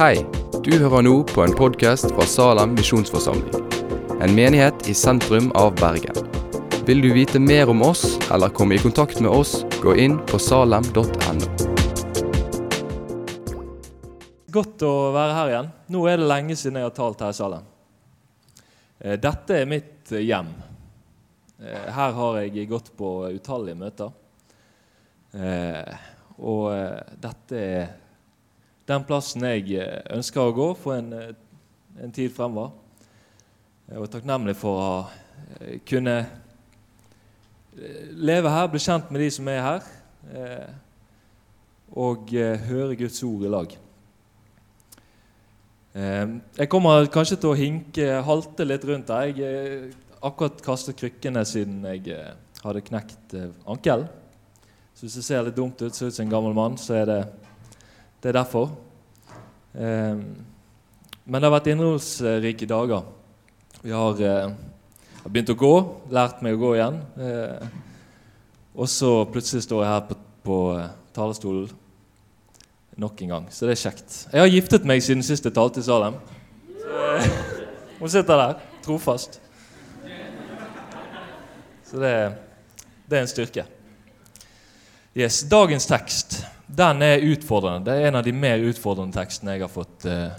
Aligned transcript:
Hei, 0.00 0.22
du 0.64 0.70
hører 0.80 1.02
nå 1.04 1.10
på 1.28 1.42
en 1.44 1.52
podkast 1.52 2.06
fra 2.14 2.24
Salem 2.24 2.70
misjonsforsamling. 2.72 3.66
En 4.24 4.32
menighet 4.32 4.86
i 4.88 4.94
sentrum 4.96 5.50
av 5.60 5.74
Bergen. 5.76 6.16
Vil 6.88 7.02
du 7.04 7.10
vite 7.12 7.36
mer 7.36 7.68
om 7.68 7.84
oss 7.84 8.14
eller 8.32 8.48
komme 8.48 8.78
i 8.78 8.80
kontakt 8.80 9.20
med 9.20 9.28
oss, 9.28 9.58
gå 9.82 9.92
inn 10.00 10.16
på 10.32 10.40
salem.no. 10.40 11.50
Godt 14.56 14.88
å 14.88 14.94
være 15.18 15.36
her 15.36 15.52
igjen. 15.52 15.70
Nå 15.92 16.08
er 16.08 16.16
det 16.24 16.32
lenge 16.32 16.56
siden 16.56 16.80
jeg 16.80 16.88
har 16.88 16.96
talt 16.96 17.28
her 17.28 17.36
i 17.36 17.40
Salem. 17.42 17.70
Eh, 19.04 19.20
Dette 19.20 19.60
er 19.60 19.68
mitt 19.76 20.16
eh, 20.16 20.24
hjem. 20.24 20.48
Eh, 21.60 21.88
Her 21.92 22.20
har 22.24 22.40
jeg 22.46 22.70
gått 22.72 22.94
på 22.96 23.18
utallige 23.36 23.84
møter. 23.84 24.16
Og 26.40 26.70
dette 27.20 27.66
er 27.68 27.90
den 28.88 29.04
plassen 29.06 29.44
jeg 29.46 29.66
eh, 29.78 29.98
ønsker 30.16 30.42
å 30.42 30.54
gå 30.54 30.68
for 30.78 30.96
en, 30.96 31.12
eh, 31.14 31.32
en 32.02 32.12
tid 32.14 32.32
fremover. 32.34 32.72
Jeg 33.90 33.98
er 33.98 34.12
takknemlig 34.12 34.54
for 34.58 34.80
å 34.80 34.92
eh, 35.60 35.80
kunne 35.88 36.16
leve 38.20 38.50
her, 38.50 38.70
bli 38.70 38.80
kjent 38.82 39.10
med 39.10 39.22
de 39.22 39.28
som 39.32 39.48
er 39.48 39.60
her, 39.62 39.84
og 41.94 42.32
høre 42.66 42.96
Guds 42.98 43.22
ord 43.24 43.44
i 43.46 43.52
lag. 43.54 43.76
Jeg 45.94 46.68
kommer 46.70 47.06
kanskje 47.14 47.38
til 47.40 47.52
å 47.52 47.56
hinke, 47.56 48.08
halte 48.26 48.66
litt 48.66 48.84
rundt 48.90 49.14
her. 49.14 49.30
Jeg 49.30 49.94
har 50.10 50.28
akkurat 50.28 50.60
kastet 50.66 50.98
krykkene 50.98 51.46
siden 51.48 51.86
jeg 51.88 52.18
hadde 52.60 52.84
knekt 52.90 53.38
ankelen. 53.38 53.54
ankel. 53.70 54.08
Så 55.00 55.06
hvis 55.06 55.14
det 55.16 55.24
ser 55.24 55.46
litt 55.46 55.56
dumt 55.56 55.80
ut, 55.80 55.94
ser 55.96 56.10
ut 56.10 56.12
som 56.12 56.26
en 56.26 56.32
gammel 56.34 56.52
mann, 56.52 56.74
så 56.76 56.98
er 56.98 57.06
det, 57.08 57.20
det 58.22 58.28
er 58.28 58.36
derfor. 58.40 58.70
Eh, 59.74 60.16
Men 61.30 61.40
det 61.42 61.46
har 61.46 61.54
vært 61.60 61.68
innholdsrike 61.70 62.66
dager. 62.66 63.04
Vi 63.82 63.90
har, 63.94 64.20
eh, 64.20 64.50
begynt 65.28 65.52
å 65.52 65.56
gå, 65.56 65.74
lært 66.10 66.42
meg 66.42 66.54
å 66.56 66.58
gå 66.60 66.74
igjen. 66.76 67.00
Eh, 67.18 67.66
Og 68.76 68.86
så 68.88 69.24
plutselig 69.26 69.62
står 69.66 69.82
jeg 69.84 69.92
her 69.92 70.00
på, 70.08 70.14
på 70.44 70.56
eh, 70.78 70.88
talerstolen 71.14 71.70
nok 72.96 73.22
en 73.22 73.28
gang. 73.28 73.46
Så 73.50 73.66
det 73.66 73.72
er 73.74 73.90
kjekt. 73.90 74.26
Jeg 74.32 74.40
har 74.40 74.48
giftet 74.48 74.84
meg 74.84 75.02
siden 75.02 75.22
sist 75.22 75.44
jeg 75.44 75.54
talte 75.54 75.80
i 75.80 75.82
Salem. 75.82 76.14
Så, 76.78 77.16
eh, 77.16 77.30
Hun 78.00 78.08
sitter 78.08 78.36
der, 78.36 78.54
trofast. 78.82 79.40
Så 81.84 81.98
det, 81.98 82.14
det 83.10 83.18
er 83.18 83.22
en 83.24 83.26
styrke. 83.30 83.64
Yes, 85.16 85.42
Dagens 85.42 85.86
tekst 85.90 86.44
den 86.76 87.02
er 87.02 87.24
utfordrende. 87.32 87.84
Det 87.90 87.96
er 87.96 88.08
en 88.08 88.18
av 88.20 88.24
de 88.24 88.32
mer 88.32 88.62
utfordrende 88.70 89.16
tekstene 89.16 89.56
jeg 89.56 89.64
har 89.64 89.72
fått 89.72 90.06
eh, 90.06 90.30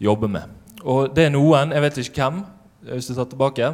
jobbe 0.00 0.30
med. 0.32 0.52
Og 0.84 1.12
det 1.16 1.26
er 1.26 1.34
noen, 1.34 1.72
jeg 1.72 1.84
vet 1.84 1.98
ikke 2.00 2.22
hvem, 2.22 2.40
hvis 2.90 3.08
du 3.08 3.14
tar 3.16 3.28
tilbake, 3.30 3.70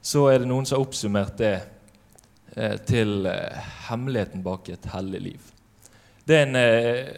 så 0.00 0.26
er 0.30 0.40
det 0.40 0.48
noen 0.48 0.68
som 0.68 0.78
har 0.78 0.84
oppsummert 0.86 1.40
det 1.40 1.54
eh, 2.56 2.76
til 2.88 3.26
eh, 3.28 3.72
hemmeligheten 3.88 4.44
bak 4.44 4.68
et 4.72 4.88
hellig 4.92 5.22
liv. 5.30 5.50
Det 6.28 6.36
er 6.36 6.46
en 6.46 6.60
eh, 6.60 7.10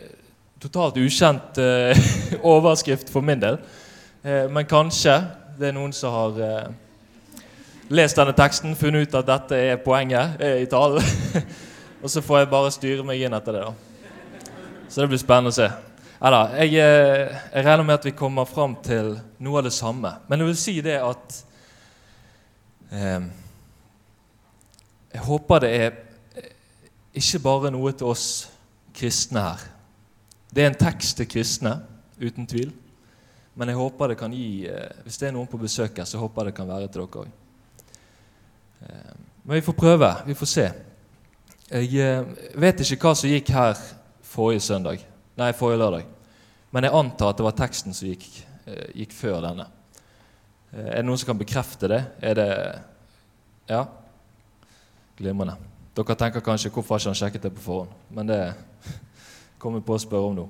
totalt 0.63 0.99
ukjent 1.03 1.59
eh, 1.63 2.07
overskrift 2.55 3.11
for 3.13 3.27
min 3.27 3.43
del. 3.43 3.59
Eh, 4.23 4.47
men 4.51 4.71
kanskje 4.71 5.19
det 5.59 5.71
er 5.71 5.77
noen 5.77 5.93
som 5.95 6.15
har 6.15 6.73
lest 7.93 8.17
denne 8.17 8.33
teksten, 8.35 8.75
funnet 8.79 9.07
ut 9.07 9.19
at 9.21 9.29
dette 9.29 9.59
er 9.59 9.83
poenget 9.83 10.41
i 10.41 10.67
talen. 10.71 11.05
Og 12.03 12.11
så 12.11 12.23
får 12.25 12.41
jeg 12.41 12.51
bare 12.55 12.73
styre 12.75 13.05
meg 13.07 13.21
inn 13.23 13.37
etter 13.37 13.59
det. 13.59 13.67
da. 13.69 13.92
Så 14.93 15.01
det 15.01 15.09
blir 15.09 15.21
spennende 15.23 15.49
å 15.49 15.57
se. 15.57 15.71
Eller, 16.21 16.51
jeg, 16.61 16.75
eh, 16.77 17.37
jeg 17.49 17.65
regner 17.65 17.87
med 17.89 17.95
at 17.95 18.05
vi 18.05 18.11
kommer 18.13 18.45
fram 18.45 18.75
til 18.85 19.15
noe 19.41 19.63
av 19.63 19.65
det 19.65 19.73
samme. 19.73 20.11
Men 20.29 20.43
jeg 20.43 20.49
vil 20.51 20.59
si 20.61 20.75
det 20.85 20.99
at 21.01 21.37
eh, 22.93 23.23
Jeg 25.15 25.23
håper 25.25 25.65
det 25.65 25.71
er 25.79 25.97
eh, 26.37 26.51
ikke 27.17 27.41
bare 27.47 27.71
noe 27.73 27.95
til 27.97 28.11
oss 28.13 28.27
kristne 28.93 29.47
her. 29.47 29.65
Det 30.53 30.63
er 30.67 30.71
en 30.75 30.79
tekst 30.83 31.17
til 31.17 31.31
kristne, 31.39 31.73
uten 32.21 32.47
tvil. 32.47 32.69
Men 33.57 33.73
jeg 33.73 33.81
håper 33.81 34.13
det 34.13 34.19
kan 34.21 34.37
gi 34.37 34.69
eh, 34.69 34.93
Hvis 35.07 35.17
det 35.23 35.31
er 35.31 35.35
noen 35.39 35.49
på 35.49 35.63
besøk 35.65 35.97
her, 35.97 36.05
så 36.05 36.21
håper 36.21 36.43
jeg 36.43 36.53
det 36.53 36.59
kan 36.61 36.69
være 36.69 36.93
til 36.93 37.07
dere 37.07 37.25
òg. 37.25 37.33
Eh, 38.85 39.17
men 39.41 39.57
vi 39.57 39.65
får 39.65 39.81
prøve. 39.81 40.13
Vi 40.29 40.37
får 40.37 40.53
se. 40.53 40.69
Jeg 41.73 41.97
eh, 41.97 42.47
vet 42.61 42.85
ikke 42.85 43.09
hva 43.09 43.17
som 43.17 43.33
gikk 43.33 43.57
her 43.57 43.85
forrige 44.33 44.61
søndag. 44.65 45.03
Nei, 45.37 45.53
forrige 45.57 45.81
lørdag. 45.83 46.07
Men 46.73 46.87
jeg 46.87 46.97
antar 46.97 47.33
at 47.33 47.41
det 47.41 47.45
var 47.45 47.57
teksten 47.57 47.95
som 47.97 48.09
gikk, 48.09 48.29
eh, 48.67 48.89
gikk 49.03 49.13
før 49.13 49.41
denne. 49.45 49.67
Eh, 50.73 50.87
Er 50.87 50.97
det 50.97 51.05
noen 51.05 51.19
som 51.19 51.27
kan 51.27 51.39
bekrefte 51.39 51.89
det? 51.89 52.05
Er 52.23 52.35
det 52.35 52.79
Ja? 53.69 53.85
Glimrende. 55.17 55.57
Dere 55.95 56.15
tenker 56.15 56.41
kanskje 56.41 56.71
'hvorfor 56.71 56.95
har 56.95 56.99
ikke 56.99 57.09
han 57.09 57.15
sjekket 57.15 57.43
det 57.43 57.55
på 57.55 57.61
forhånd?' 57.61 57.93
Men 58.11 58.27
det 58.27 58.55
kommer 59.59 59.79
vi 59.81 59.87
på 59.87 59.95
å 59.95 59.99
spørre 59.99 60.27
om 60.27 60.35
nå. 60.37 60.49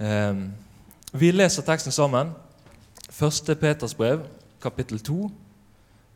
Ehm, 0.00 0.52
vi 1.12 1.30
leser 1.30 1.62
teksten 1.62 1.92
sammen. 1.92 2.34
Første 3.10 3.54
Peters 3.54 3.94
brev, 3.94 4.26
kapittel 4.60 4.98
2, 5.00 5.30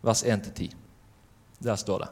vers 0.02 0.22
1-10. 0.22 0.74
Der 1.62 1.76
står 1.76 1.98
det. 1.98 2.08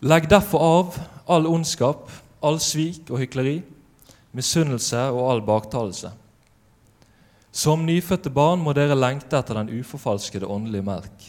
Legg 0.00 0.28
derfor 0.30 0.58
av 0.58 0.98
all 1.28 1.46
ondskap, 1.46 2.10
all 2.44 2.60
svik 2.62 3.10
og 3.10 3.22
hykleri, 3.22 3.58
misunnelse 4.36 5.00
og 5.10 5.22
all 5.32 5.42
baktalelse. 5.46 6.12
Som 7.52 7.86
nyfødte 7.86 8.30
barn 8.30 8.60
må 8.62 8.74
dere 8.76 8.98
lengte 8.98 9.38
etter 9.38 9.58
den 9.58 9.72
uforfalskede 9.80 10.46
åndelige 10.46 10.86
melk, 10.86 11.28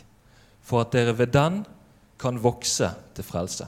for 0.62 0.84
at 0.84 0.94
dere 0.94 1.16
ved 1.18 1.34
den 1.34 1.64
kan 2.20 2.42
vokse 2.44 2.92
til 3.16 3.26
frelse. 3.26 3.68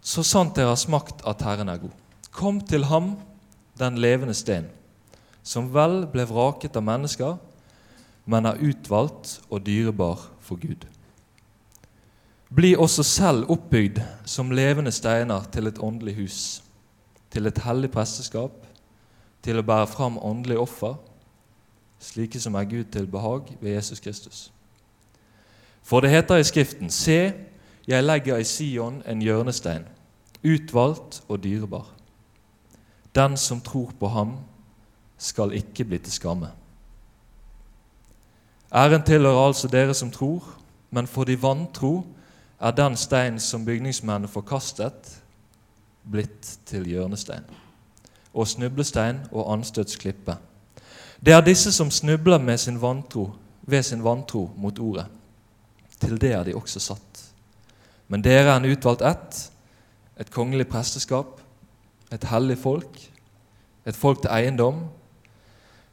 Så 0.00 0.24
sant 0.26 0.56
dere 0.56 0.72
har 0.72 0.80
smakt 0.80 1.22
at 1.28 1.42
Herren 1.44 1.68
er 1.68 1.80
god. 1.80 1.94
Kom 2.30 2.60
til 2.60 2.84
ham, 2.90 3.14
den 3.78 3.98
levende 4.00 4.34
stein, 4.34 4.68
som 5.42 5.70
vel 5.72 6.04
ble 6.12 6.26
vraket 6.28 6.76
av 6.76 6.84
mennesker, 6.84 7.36
men 8.30 8.46
er 8.46 8.60
utvalgt 8.60 9.38
og 9.48 9.64
dyrebar 9.66 10.26
for 10.44 10.60
Gud. 10.60 10.84
Bli 12.56 12.74
også 12.74 13.02
selv 13.02 13.50
oppbygd 13.50 14.00
som 14.26 14.50
levende 14.50 14.90
steiner 14.90 15.44
til 15.52 15.66
et 15.66 15.78
åndelig 15.78 16.16
hus, 16.16 16.62
til 17.30 17.46
et 17.46 17.58
hellig 17.62 17.92
presteskap, 17.94 18.66
til 19.42 19.60
å 19.60 19.62
bære 19.62 19.86
fram 19.86 20.18
åndelige 20.18 20.58
offer, 20.58 20.96
slike 22.02 22.40
som 22.42 22.58
er 22.58 22.66
Gud 22.66 22.90
til 22.90 23.06
behag 23.06 23.54
ved 23.60 23.76
Jesus 23.76 24.00
Kristus. 24.00 24.50
For 25.82 26.02
det 26.02 26.10
heter 26.10 26.42
i 26.42 26.44
Skriften, 26.44 26.90
se, 26.90 27.32
jeg 27.86 28.04
legger 28.04 28.42
i 28.42 28.44
Sion 28.44 29.02
en 29.06 29.22
hjørnestein, 29.22 29.86
utvalgt 30.42 31.22
og 31.28 31.42
dyrebar. 31.44 31.86
Den 33.14 33.36
som 33.36 33.60
tror 33.60 33.92
på 34.00 34.08
ham, 34.08 34.38
skal 35.18 35.52
ikke 35.52 35.84
bli 35.84 35.98
til 35.98 36.12
skamme. 36.12 36.48
Æren 38.74 39.02
tilhører 39.02 39.46
altså 39.46 39.68
dere 39.68 39.94
som 39.94 40.10
tror, 40.10 40.56
men 40.90 41.06
for 41.06 41.24
de 41.24 41.42
vantro 41.42 42.06
er 42.60 42.70
den 42.76 42.96
stein 42.96 43.40
som 43.40 43.64
bygningsmennene 43.64 44.28
forkastet, 44.28 45.16
blitt 46.10 46.58
til 46.66 46.86
hjørnestein, 46.88 47.44
og 48.34 48.48
snublestein 48.48 49.22
og 49.32 49.52
anstøtsklippe. 49.52 50.36
Det 51.20 51.32
er 51.32 51.44
disse 51.44 51.72
som 51.72 51.90
snubler 51.90 52.38
med 52.38 52.58
sin 52.58 52.80
vantro, 52.82 53.30
ved 53.62 53.82
sin 53.82 54.04
vantro 54.04 54.50
mot 54.56 54.78
ordet. 54.78 55.06
Til 56.00 56.20
det 56.20 56.32
er 56.32 56.44
de 56.44 56.56
også 56.56 56.80
satt. 56.80 57.24
Men 58.08 58.24
dere 58.24 58.48
er 58.48 58.56
en 58.56 58.70
utvalgt 58.72 59.02
ett, 59.02 59.50
et 60.20 60.30
kongelig 60.30 60.68
presteskap, 60.68 61.40
et 62.12 62.24
hellig 62.24 62.58
folk, 62.58 62.98
et 63.86 63.96
folk 63.96 64.22
til 64.22 64.32
eiendom, 64.32 64.88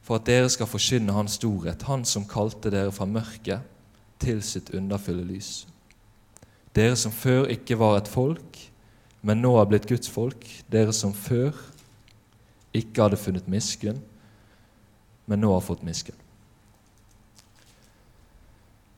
for 0.01 0.15
at 0.15 0.25
dere 0.25 0.49
skal 0.49 0.67
forkynne 0.67 1.13
Hans 1.13 1.35
storhet, 1.35 1.83
Han 1.83 2.05
som 2.05 2.25
kalte 2.25 2.71
dere 2.71 2.91
fra 2.91 3.05
mørket 3.05 3.59
til 4.19 4.41
sitt 4.43 4.71
underfulle 4.73 5.23
lys. 5.27 5.67
Dere 6.77 6.97
som 6.99 7.13
før 7.13 7.47
ikke 7.49 7.77
var 7.79 7.97
et 7.97 8.09
folk, 8.11 8.59
men 9.25 9.41
nå 9.41 9.55
er 9.57 9.69
blitt 9.69 9.87
Guds 9.89 10.11
folk, 10.13 10.43
dere 10.69 10.93
som 10.93 11.15
før 11.15 11.55
ikke 12.77 13.07
hadde 13.07 13.17
funnet 13.17 13.49
miskunn, 13.49 13.97
men 15.25 15.41
nå 15.41 15.49
har 15.55 15.65
fått 15.65 15.81
miskunn. 15.87 16.17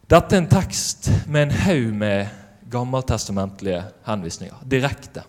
Dette 0.09 0.35
er 0.35 0.41
en 0.41 0.49
tekst 0.51 1.07
med 1.29 1.47
en 1.47 1.57
haug 1.63 1.89
med 2.01 2.35
gammeltestamentlige 2.69 3.83
henvisninger, 4.07 4.59
direkte. 4.65 5.23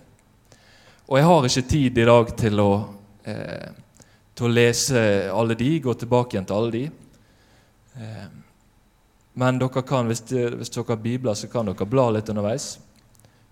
Og 1.07 1.19
jeg 1.19 1.29
har 1.29 1.49
ikke 1.49 1.69
tid 1.69 1.99
i 2.01 2.07
dag 2.09 2.37
til 2.39 2.63
å, 2.63 2.71
eh, 3.29 3.71
til 4.35 4.49
å 4.49 4.55
lese 4.55 5.01
alle 5.33 5.55
de, 5.55 5.71
gå 5.81 5.95
tilbake 5.95 6.35
igjen 6.35 6.49
til 6.49 6.57
alle 6.57 6.71
de. 6.73 6.85
Eh, 8.01 8.29
men 9.35 9.59
dere 9.61 9.83
kan, 9.87 10.09
hvis, 10.11 10.25
de, 10.31 10.49
hvis 10.59 10.73
dere 10.75 10.89
har 10.89 11.03
bibler, 11.03 11.35
så 11.35 11.49
kan 11.49 11.69
dere 11.69 11.87
bla 11.87 12.09
litt 12.11 12.29
underveis. 12.33 12.79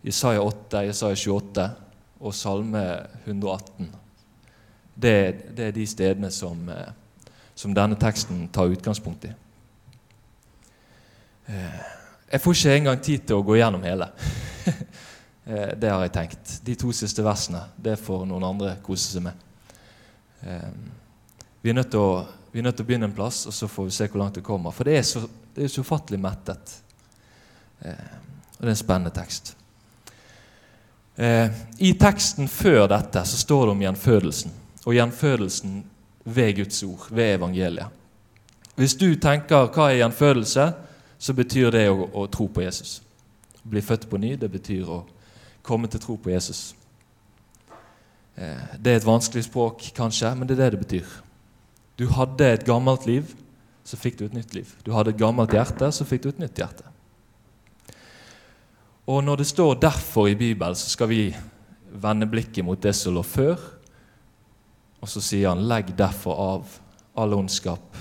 Isaiah 0.02 0.42
8, 0.42 0.84
Isaiah 0.90 1.16
28 1.16 1.68
og 2.18 2.34
Salme 2.34 2.84
118. 3.24 3.90
Det, 4.94 5.34
det 5.56 5.68
er 5.68 5.74
de 5.74 5.86
stedene 5.86 6.30
som, 6.34 6.68
eh, 6.68 6.90
som, 7.54 7.74
denne 7.74 7.98
teksten 7.98 8.48
tar 8.54 8.72
utgangspunkt 8.74 9.28
i. 9.28 9.32
Eh, 11.46 11.78
jeg 12.32 12.42
får 12.42 12.56
ikke 12.58 12.74
engang 12.76 13.02
tid 13.02 13.28
til 13.28 13.38
å 13.38 13.46
gå 13.46 13.60
gjennom 13.60 13.86
hele. 13.86 14.10
Eh, 15.48 15.70
det 15.80 15.88
har 15.88 16.02
jeg 16.04 16.12
tenkt. 16.12 16.50
De 16.60 16.74
to 16.76 16.90
siste 16.92 17.22
versene 17.24 17.62
det 17.80 17.94
får 17.96 18.26
noen 18.28 18.42
andre 18.44 18.74
kose 18.84 19.14
seg 19.14 19.22
med. 19.24 19.38
Vi 21.64 21.72
er 21.72 21.78
å, 21.96 22.02
er 22.52 22.66
nødt 22.66 22.76
til 22.76 22.84
å 22.84 22.88
begynne 22.90 23.08
en 23.08 23.14
plass, 23.16 23.38
og 23.48 23.56
så 23.56 23.64
får 23.64 23.86
vi 23.86 23.94
se 23.96 24.08
hvor 24.12 24.20
langt 24.20 24.36
det 24.36 24.44
kommer. 24.44 24.76
For 24.76 24.84
det 24.84 24.98
er 24.98 25.06
så, 25.08 25.22
det 25.58 25.66
er 25.66 25.72
så 25.72 25.82
ufattelig 25.82 26.20
mettet. 26.22 26.72
Og 27.82 28.60
det 28.62 28.68
er 28.68 28.72
en 28.72 28.78
spennende 28.78 29.10
tekst. 29.14 29.52
I 31.18 31.90
teksten 31.98 32.46
før 32.50 32.86
dette 32.90 33.24
så 33.26 33.40
står 33.42 33.66
det 33.66 33.74
om 33.74 33.82
gjenfødelsen 33.82 34.54
og 34.88 34.94
gjenfødelsen 34.94 35.82
ved 36.24 36.56
Guds 36.56 36.82
ord, 36.82 37.06
ved 37.10 37.34
evangeliet. 37.34 37.86
Hvis 38.78 38.94
du 38.94 39.08
tenker 39.18 39.68
hva 39.74 39.90
er 39.90 39.98
gjenfødelse, 40.04 40.64
så 41.18 41.34
betyr 41.34 41.72
det 41.74 41.88
å, 41.90 42.06
å 42.14 42.26
tro 42.30 42.46
på 42.46 42.62
Jesus. 42.62 43.00
Å 43.58 43.68
bli 43.68 43.82
født 43.82 44.06
på 44.08 44.20
ny, 44.22 44.36
det 44.38 44.50
betyr 44.52 44.88
å 44.88 45.00
komme 45.66 45.90
til 45.90 46.00
tro 46.00 46.14
på 46.22 46.30
Jesus. 46.30 46.76
Eh, 48.38 48.76
det 48.78 48.92
er 48.92 49.00
et 49.00 49.08
vanskelig 49.08 49.48
språk, 49.48 49.90
kanskje, 49.96 50.30
men 50.38 50.48
det 50.48 50.56
er 50.56 50.62
det 50.62 50.70
det 50.76 50.84
betyr. 50.84 51.16
Du 51.98 52.06
hadde 52.14 52.52
et 52.54 52.64
gammelt 52.64 53.08
liv, 53.10 53.34
så 53.88 53.96
fikk 53.96 54.18
du 54.18 54.26
et 54.26 54.36
nytt 54.36 54.52
liv. 54.52 54.68
Du 54.84 54.92
hadde 54.92 55.14
et 55.14 55.20
gammelt 55.20 55.54
hjerte, 55.56 55.88
så 55.94 56.04
fikk 56.04 56.26
du 56.26 56.28
et 56.28 56.40
nytt 56.42 56.60
hjerte. 56.60 56.84
Og 59.08 59.22
når 59.24 59.36
det 59.36 59.46
står 59.46 59.74
'derfor' 59.74 60.28
i 60.28 60.34
Bibelen, 60.34 60.74
så 60.74 60.90
skal 60.90 61.08
vi 61.08 61.36
vende 61.92 62.26
blikket 62.26 62.64
mot 62.64 62.82
det 62.82 62.94
som 62.94 63.14
lå 63.14 63.22
før, 63.22 63.56
og 65.00 65.08
så 65.08 65.20
sier 65.20 65.48
han, 65.48 65.68
'Legg 65.68 65.96
derfor 65.96 66.34
av 66.34 66.80
all 67.16 67.34
ondskap, 67.34 67.96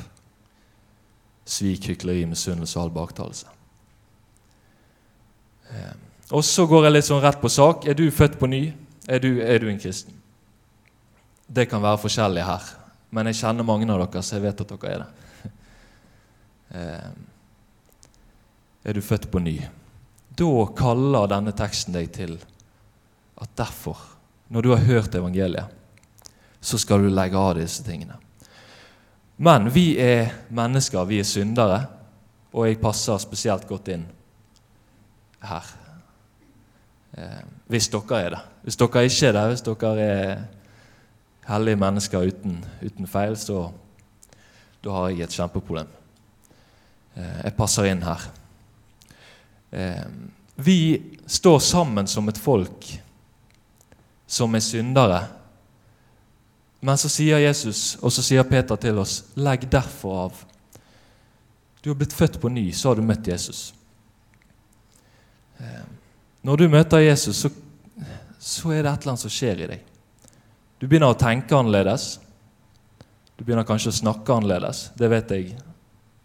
svik, 1.46 1.88
hykleri, 1.88 2.26
misunnelse 2.26 2.80
og 2.80 2.84
all 2.84 2.92
baktalelse'. 2.92 3.48
Eh, 5.70 5.96
og 6.32 6.44
så 6.44 6.66
går 6.66 6.84
jeg 6.84 6.94
litt 6.94 7.06
sånn 7.06 7.22
rett 7.22 7.42
på 7.42 7.50
sak. 7.50 7.88
Er 7.88 7.94
du 7.94 8.12
født 8.12 8.40
på 8.40 8.48
ny? 8.48 8.74
Er 9.08 9.20
du, 9.20 9.42
er 9.42 9.60
du 9.60 9.70
en 9.70 9.80
kristen? 9.80 10.14
Det 11.48 11.70
kan 11.70 11.82
være 11.82 11.98
forskjellig 11.98 12.44
her, 12.44 12.64
men 13.12 13.26
jeg 13.26 13.36
kjenner 13.36 13.64
mange 13.64 13.94
av 13.94 14.12
dere, 14.12 14.24
så 14.24 14.36
jeg 14.36 14.42
vet 14.42 14.62
at 14.62 14.68
dere 14.68 14.92
er 14.92 14.98
det. 14.98 15.27
Eh, 16.70 17.10
er 18.84 18.94
du 18.94 19.02
født 19.02 19.32
på 19.32 19.40
ny? 19.40 19.58
Da 20.38 20.52
kaller 20.78 21.30
denne 21.32 21.54
teksten 21.58 21.96
deg 21.96 22.12
til 22.16 22.38
at 23.38 23.50
derfor, 23.58 23.98
når 24.50 24.64
du 24.64 24.70
har 24.74 24.86
hørt 24.88 25.16
evangeliet, 25.16 25.74
så 26.62 26.78
skal 26.78 27.04
du 27.04 27.10
legge 27.14 27.38
av 27.38 27.56
disse 27.58 27.84
tingene. 27.86 28.18
Men 29.38 29.70
vi 29.70 29.92
er 30.02 30.32
mennesker, 30.50 31.06
vi 31.06 31.20
er 31.22 31.28
syndere, 31.28 31.84
og 32.54 32.66
jeg 32.68 32.80
passer 32.82 33.20
spesielt 33.22 33.68
godt 33.70 33.92
inn 33.94 34.08
her. 35.46 35.68
Eh, 37.18 37.44
hvis 37.70 37.90
dere 37.94 38.22
er 38.22 38.34
det. 38.34 38.42
Hvis 38.64 38.80
dere 38.80 39.06
ikke 39.06 39.28
er 39.28 39.38
det, 39.38 39.46
hvis 39.52 39.66
dere 39.68 40.08
er 40.08 40.42
hellige 41.48 41.80
mennesker 41.80 42.28
uten, 42.28 42.58
uten 42.82 43.08
feil, 43.08 43.38
så 43.38 43.70
da 44.84 44.96
har 44.96 45.10
jeg 45.12 45.28
et 45.28 45.38
kjempeproblem. 45.38 45.97
Eh, 47.18 47.40
jeg 47.48 47.56
passer 47.58 47.90
inn 47.90 48.06
her. 48.06 48.28
Eh, 49.72 50.06
vi 50.56 50.80
står 51.26 51.60
sammen 51.66 52.08
som 52.08 52.30
et 52.30 52.40
folk 52.42 52.88
som 54.28 54.56
er 54.56 54.64
syndere 54.64 55.26
men 56.80 56.98
så 56.98 57.10
sier 57.10 57.42
Jesus, 57.42 57.98
og 58.02 58.14
så 58.14 58.24
sier 58.24 58.46
Peter 58.48 58.78
til 58.82 59.00
oss, 59.02 59.22
legg 59.36 59.66
derfor 59.72 60.28
av. 60.28 60.44
Du 61.82 61.90
har 61.90 61.98
blitt 61.98 62.14
født 62.14 62.38
på 62.42 62.52
ny, 62.54 62.70
så 62.72 62.92
har 62.92 63.00
du 63.00 63.06
møtt 63.06 63.28
Jesus. 63.28 63.72
Eh, 65.58 65.86
når 66.46 66.62
du 66.62 66.68
møter 66.70 67.02
Jesus, 67.02 67.42
så, 67.42 67.52
så 68.40 68.76
er 68.76 68.84
det 68.84 68.92
et 68.92 69.02
eller 69.02 69.16
annet 69.16 69.26
som 69.26 69.34
skjer 69.34 69.64
i 69.64 69.70
deg. 69.74 69.94
Du 70.78 70.86
begynner 70.86 71.16
å 71.16 71.18
tenke 71.18 71.58
annerledes. 71.58 72.20
Du 73.38 73.44
begynner 73.44 73.66
kanskje 73.66 73.90
å 73.90 73.98
snakke 74.04 74.38
annerledes. 74.38 74.88
Det 74.98 75.10
vet 75.10 75.34
jeg 75.34 75.56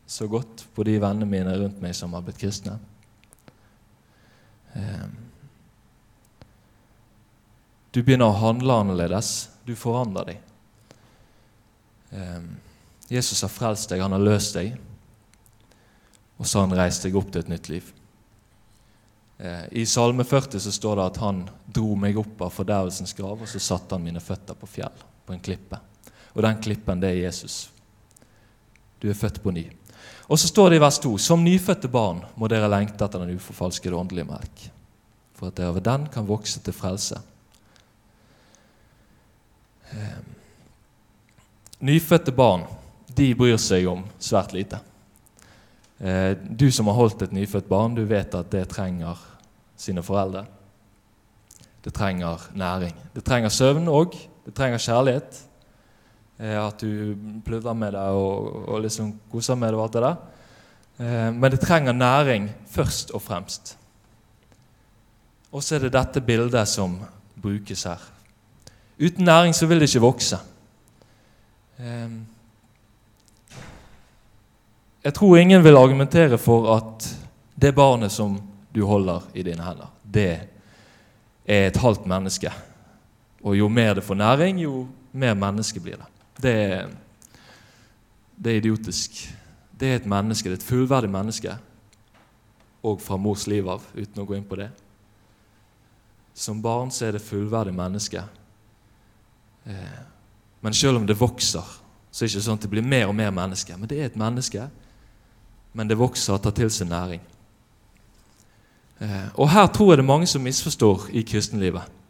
så 0.06 0.28
godt 0.28 0.66
på 0.75 0.84
de 0.87 0.99
vennene 1.00 1.28
mine 1.28 1.54
rundt 1.58 1.81
meg 1.82 1.94
som 1.96 2.12
har 2.16 2.25
blitt 2.26 2.40
kristne. 2.43 2.78
Eh, 4.76 5.06
du 7.93 8.00
begynner 8.02 8.31
å 8.31 8.40
handle 8.40 8.78
annerledes. 8.82 9.50
Du 9.69 9.75
forandrer 9.76 10.32
deg. 10.32 10.38
Ehm, 12.12 12.56
Jesus 13.08 13.43
har 13.44 13.52
frelst 13.52 13.93
deg, 13.93 14.00
han 14.00 14.14
har 14.16 14.22
løst 14.22 14.56
deg, 14.56 14.76
og 16.38 16.46
så 16.48 16.58
har 16.58 16.69
han 16.69 16.78
reist 16.78 17.05
deg 17.05 17.16
opp 17.16 17.28
til 17.32 17.44
et 17.44 17.50
nytt 17.52 17.69
liv. 17.69 17.93
Eh, 19.38 19.64
I 19.82 19.84
Salme 19.87 20.25
40 20.25 20.60
så 20.64 20.72
står 20.72 20.96
det 20.98 21.06
at 21.10 21.20
han 21.22 21.43
dro 21.66 21.94
meg 21.98 22.16
opp 22.20 22.44
av 22.46 22.55
fordervelsens 22.55 23.12
grav, 23.19 23.43
og 23.43 23.48
så 23.50 23.60
satte 23.60 23.96
han 23.96 24.05
mine 24.05 24.22
føtter 24.25 24.56
på 24.56 24.69
fjell, 24.70 25.05
på 25.26 25.37
en 25.37 25.44
klippe. 25.44 25.81
Og 26.32 26.43
den 26.46 26.60
klippen, 26.64 27.00
det 27.00 27.12
er 27.12 27.25
Jesus. 27.26 27.66
Du 29.02 29.10
er 29.10 29.19
født 29.19 29.43
på 29.43 29.52
ny. 29.52 29.66
Og 30.32 30.38
så 30.40 30.49
står 30.49 30.70
det 30.73 30.79
i 30.79 30.81
vers 30.81 30.99
2.: 31.05 31.19
Som 31.20 31.44
nyfødte 31.44 31.90
barn 31.93 32.23
må 32.40 32.49
dere 32.49 32.70
lengte 32.73 33.05
etter 33.05 33.20
den 33.20 33.37
uforfalskede 33.37 33.99
åndelige 33.99 34.25
melk, 34.31 34.62
for 35.37 35.50
at 35.50 35.58
dere 35.58 35.75
ved 35.76 35.84
den 35.84 36.06
kan 36.08 36.29
vokse 36.29 36.62
til 36.64 36.73
frelse. 36.73 37.19
Ehm, 39.93 40.31
nyfødte 41.84 42.32
barn 42.32 42.64
de 43.12 43.34
bryr 43.37 43.61
seg 43.61 43.90
om 43.90 44.06
svært 44.17 44.55
lite. 44.56 44.81
Eh, 46.00 46.32
du 46.32 46.70
som 46.73 46.88
har 46.88 46.96
holdt 46.96 47.23
et 47.23 47.37
nyfødt 47.37 47.69
barn, 47.69 47.94
du 47.94 48.06
vet 48.08 48.34
at 48.34 48.50
det 48.50 48.70
trenger 48.73 49.20
sine 49.76 50.02
foreldre. 50.02 50.46
Det 51.84 51.93
trenger 51.93 52.49
næring. 52.55 52.94
Det 53.14 53.25
trenger 53.25 53.52
søvn 53.52 53.88
òg. 53.90 54.17
Det 54.46 54.55
trenger 54.55 54.79
kjærlighet. 54.79 55.43
Eh, 56.42 56.58
at 56.58 56.80
du 56.82 57.14
pludrer 57.46 57.74
med 57.78 57.94
det 57.94 58.02
og, 58.10 58.64
og 58.66 58.82
liksom 58.82 59.12
koser 59.30 59.58
med 59.58 59.70
det 59.70 59.78
og 59.78 59.84
alt 59.86 59.96
det 59.96 60.02
der. 60.02 60.16
Eh, 60.98 61.28
men 61.36 61.50
det 61.54 61.60
trenger 61.62 61.94
næring 61.94 62.50
først 62.70 63.14
og 63.14 63.22
fremst. 63.22 63.76
Og 65.52 65.62
så 65.62 65.76
er 65.76 65.84
det 65.84 65.94
dette 65.94 66.20
bildet 66.24 66.68
som 66.68 66.98
brukes 67.42 67.84
her. 67.86 68.02
Uten 68.98 69.24
næring 69.24 69.54
så 69.54 69.66
vil 69.66 69.80
det 69.80 69.88
ikke 69.90 70.02
vokse. 70.02 70.38
Ehm, 71.78 72.26
jeg 75.05 75.14
tror 75.14 75.36
ingen 75.36 75.64
vil 75.64 75.76
argumentere 75.76 76.38
for 76.38 76.69
at 76.76 77.08
det 77.55 77.74
barnet 77.74 78.12
som 78.12 78.40
du 78.74 78.84
holder 78.86 79.26
i 79.34 79.43
dine 79.43 79.62
hender, 79.62 79.90
det 80.05 80.31
er 81.46 81.67
et 81.67 81.76
halvt 81.76 82.06
menneske. 82.06 82.52
Og 83.43 83.58
jo 83.58 83.69
mer 83.69 83.94
det 83.94 84.05
får 84.05 84.14
næring, 84.14 84.62
jo 84.62 84.86
mer 85.12 85.34
menneske 85.34 85.81
blir 85.81 85.96
det. 85.96 86.11
Det 86.43 86.53
er, 86.53 86.93
det 88.37 88.53
er 88.53 88.61
idiotisk. 88.61 89.22
Det 89.79 89.89
er 89.89 90.01
et 90.01 90.11
menneske, 90.11 90.51
det 90.51 90.58
er 90.58 90.63
et 90.63 90.69
fullverdig 90.69 91.11
menneske. 91.11 91.56
Og 92.82 93.01
fra 93.03 93.19
mors 93.20 93.46
liv 93.51 93.69
av, 93.70 93.84
uten 93.94 94.22
å 94.22 94.27
gå 94.27 94.37
inn 94.37 94.46
på 94.46 94.58
det. 94.58 94.70
Som 96.34 96.63
barn 96.65 96.91
så 96.91 97.06
er 97.06 97.17
det 97.17 97.27
fullverdig 97.27 97.75
menneske 97.77 98.25
Eh, 99.65 100.01
men 100.61 100.75
selv 100.75 100.96
om 100.96 101.06
det 101.06 101.20
vokser, 101.20 101.65
så 102.11 102.25
er 102.25 102.29
det 102.29 102.34
ikke 102.34 102.44
sånn 102.44 102.58
at 102.58 102.65
det 102.67 102.72
blir 102.72 102.87
mer 102.87 103.08
og 103.11 103.17
mer 103.17 103.32
menneske. 103.34 103.77
Men 103.79 103.91
det 103.91 103.99
er 104.01 104.11
et 104.11 104.19
menneske, 104.19 104.69
men 105.72 105.91
det 105.91 105.99
vokser 105.99 106.37
og 106.37 106.43
tar 106.44 106.56
til 106.56 106.70
seg 106.70 106.91
næring. 106.91 107.22
Eh, 109.03 109.29
og 109.34 109.51
her 109.51 109.70
tror 109.72 109.93
jeg 109.93 110.03
det 110.03 110.06
er 110.06 110.13
mange 110.13 110.31
som 110.31 110.44
misforstår 110.44 111.11
i 111.19 111.25
kristenlivet. 111.27 112.01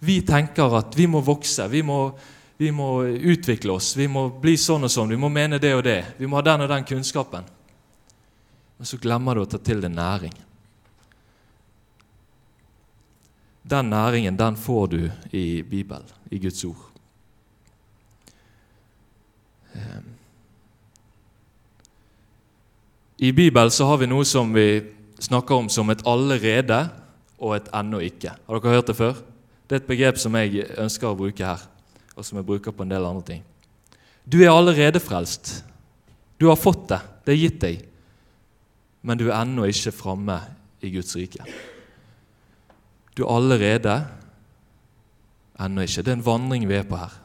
Vi 0.00 0.20
tenker 0.24 0.78
at 0.78 0.96
vi 0.96 1.08
må 1.10 1.20
vokse, 1.24 1.66
vi 1.68 1.82
må, 1.84 2.14
vi 2.60 2.72
må 2.72 3.04
utvikle 3.06 3.72
oss, 3.72 3.94
vi 3.96 4.04
må 4.04 4.26
bli 4.36 4.52
sånn 4.60 4.84
og 4.84 4.90
sånn, 4.92 5.08
vi 5.08 5.16
må 5.16 5.30
mene 5.32 5.56
det 5.56 5.70
og 5.72 5.80
det, 5.86 6.00
vi 6.18 6.28
må 6.28 6.36
ha 6.36 6.42
den 6.44 6.66
og 6.66 6.68
den 6.68 6.84
kunnskapen. 6.84 7.46
Men 8.76 8.88
så 8.90 8.98
glemmer 9.00 9.38
du 9.38 9.40
å 9.40 9.48
ta 9.48 9.56
til 9.64 9.80
deg 9.80 9.94
næring. 9.94 10.34
Den 13.64 13.88
næringen 13.94 14.36
den 14.36 14.60
får 14.60 14.92
du 14.92 14.98
i 15.32 15.62
Bibelen, 15.64 16.12
i 16.28 16.42
Guds 16.44 16.60
ord. 16.68 16.84
Ehm. 19.72 20.12
I 23.24 23.32
Bibelen 23.32 23.72
så 23.72 23.88
har 23.88 24.04
vi 24.04 24.12
noe 24.12 24.28
som 24.28 24.52
vi 24.52 24.68
snakker 25.16 25.64
om 25.64 25.72
som 25.72 25.88
et 25.88 26.04
'allerede' 26.04 26.88
og 27.38 27.56
et 27.56 27.72
'ennå 27.72 28.04
ikke'. 28.04 28.36
Har 28.46 28.60
dere 28.60 28.76
hørt 28.76 28.86
det 28.86 28.96
før? 28.96 29.12
Det 29.64 29.72
er 29.72 29.80
et 29.80 29.92
begrep 29.96 30.18
som 30.18 30.34
jeg 30.34 30.68
ønsker 30.76 31.08
å 31.08 31.16
bruke 31.16 31.44
her, 31.44 31.70
og 32.16 32.26
som 32.26 32.40
jeg 32.40 32.48
bruker 32.48 32.74
på 32.74 32.84
en 32.84 32.92
del 32.92 33.06
andre 33.06 33.26
ting. 33.26 33.42
Du 34.24 34.40
er 34.42 34.52
allerede 34.52 35.00
frelst. 35.02 35.60
Du 36.38 36.48
har 36.48 36.58
fått 36.58 36.88
det. 36.90 37.00
Det 37.24 37.34
er 37.34 37.40
gitt 37.40 37.60
deg. 37.62 37.82
Men 39.06 39.18
du 39.18 39.28
er 39.28 39.38
ennå 39.40 39.66
ikke 39.68 39.94
framme 39.94 40.36
i 40.84 40.90
Guds 40.92 41.14
rike. 41.16 41.44
Du 43.16 43.24
er 43.24 43.32
allerede 43.32 43.96
ennå 45.60 45.84
ikke. 45.84 46.04
Det 46.04 46.12
er 46.12 46.18
en 46.18 46.26
vandring 46.26 46.68
vi 46.68 46.78
er 46.78 46.88
på 46.88 47.00
her. 47.00 47.16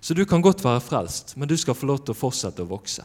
Så 0.00 0.14
du 0.14 0.24
kan 0.28 0.42
godt 0.42 0.62
være 0.62 0.82
frelst, 0.84 1.34
men 1.36 1.48
du 1.48 1.56
skal 1.58 1.74
få 1.74 1.88
lov 1.88 2.04
til 2.04 2.14
å 2.14 2.18
fortsette 2.18 2.62
å 2.62 2.70
vokse. 2.70 3.02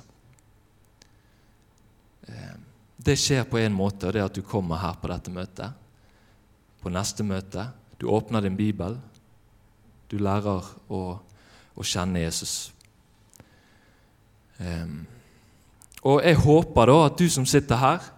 Eh, 2.29 2.57
det 3.01 3.17
skjer 3.17 3.47
på 3.49 3.57
én 3.57 3.73
måte, 3.73 4.05
og 4.05 4.13
det 4.13 4.21
er 4.21 4.27
at 4.29 4.37
du 4.37 4.43
kommer 4.45 4.81
her 4.81 4.99
på 5.01 5.09
dette 5.09 5.33
møtet. 5.33 5.79
På 6.81 6.91
neste 6.93 7.25
møte. 7.25 7.71
Du 7.97 8.05
åpner 8.13 8.45
din 8.45 8.57
bibel. 8.57 8.99
Du 10.11 10.17
lærer 10.19 10.67
å, 10.91 11.01
å 11.71 11.87
kjenne 11.87 12.25
Jesus. 12.25 12.55
Um, 14.59 15.05
og 16.03 16.19
jeg 16.25 16.41
håper 16.43 16.91
da 16.91 16.97
at 17.05 17.17
du 17.21 17.29
som 17.31 17.47
sitter 17.47 17.79
her, 17.79 18.11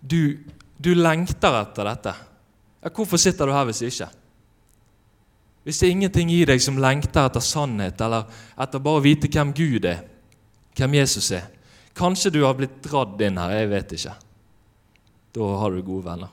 du, 0.00 0.40
du 0.80 0.94
lengter 0.96 1.60
etter 1.60 1.90
dette. 1.90 2.14
Ja, 2.82 2.90
hvorfor 2.90 3.20
sitter 3.20 3.46
du 3.46 3.54
her 3.54 3.68
hvis 3.68 3.82
ikke? 3.86 4.08
Hvis 5.62 5.78
det 5.78 5.86
er 5.86 5.94
ingenting 5.94 6.32
i 6.34 6.42
deg 6.48 6.62
som 6.62 6.80
lengter 6.82 7.28
etter 7.28 7.44
sannhet, 7.44 8.00
eller 8.02 8.26
etter 8.58 8.82
bare 8.82 8.98
å 8.98 9.04
vite 9.04 9.30
hvem 9.30 9.52
Gud 9.54 9.86
er, 9.86 10.00
hvem 10.78 11.02
Jesus 11.02 11.28
er 11.36 11.50
Kanskje 11.92 12.30
du 12.32 12.38
har 12.46 12.54
blitt 12.56 12.78
dratt 12.80 13.20
inn 13.20 13.36
her, 13.36 13.50
jeg 13.52 13.68
vet 13.68 13.90
ikke. 13.98 14.12
Da 15.36 15.48
har 15.60 15.74
du 15.74 15.82
gode 15.84 16.06
venner. 16.06 16.30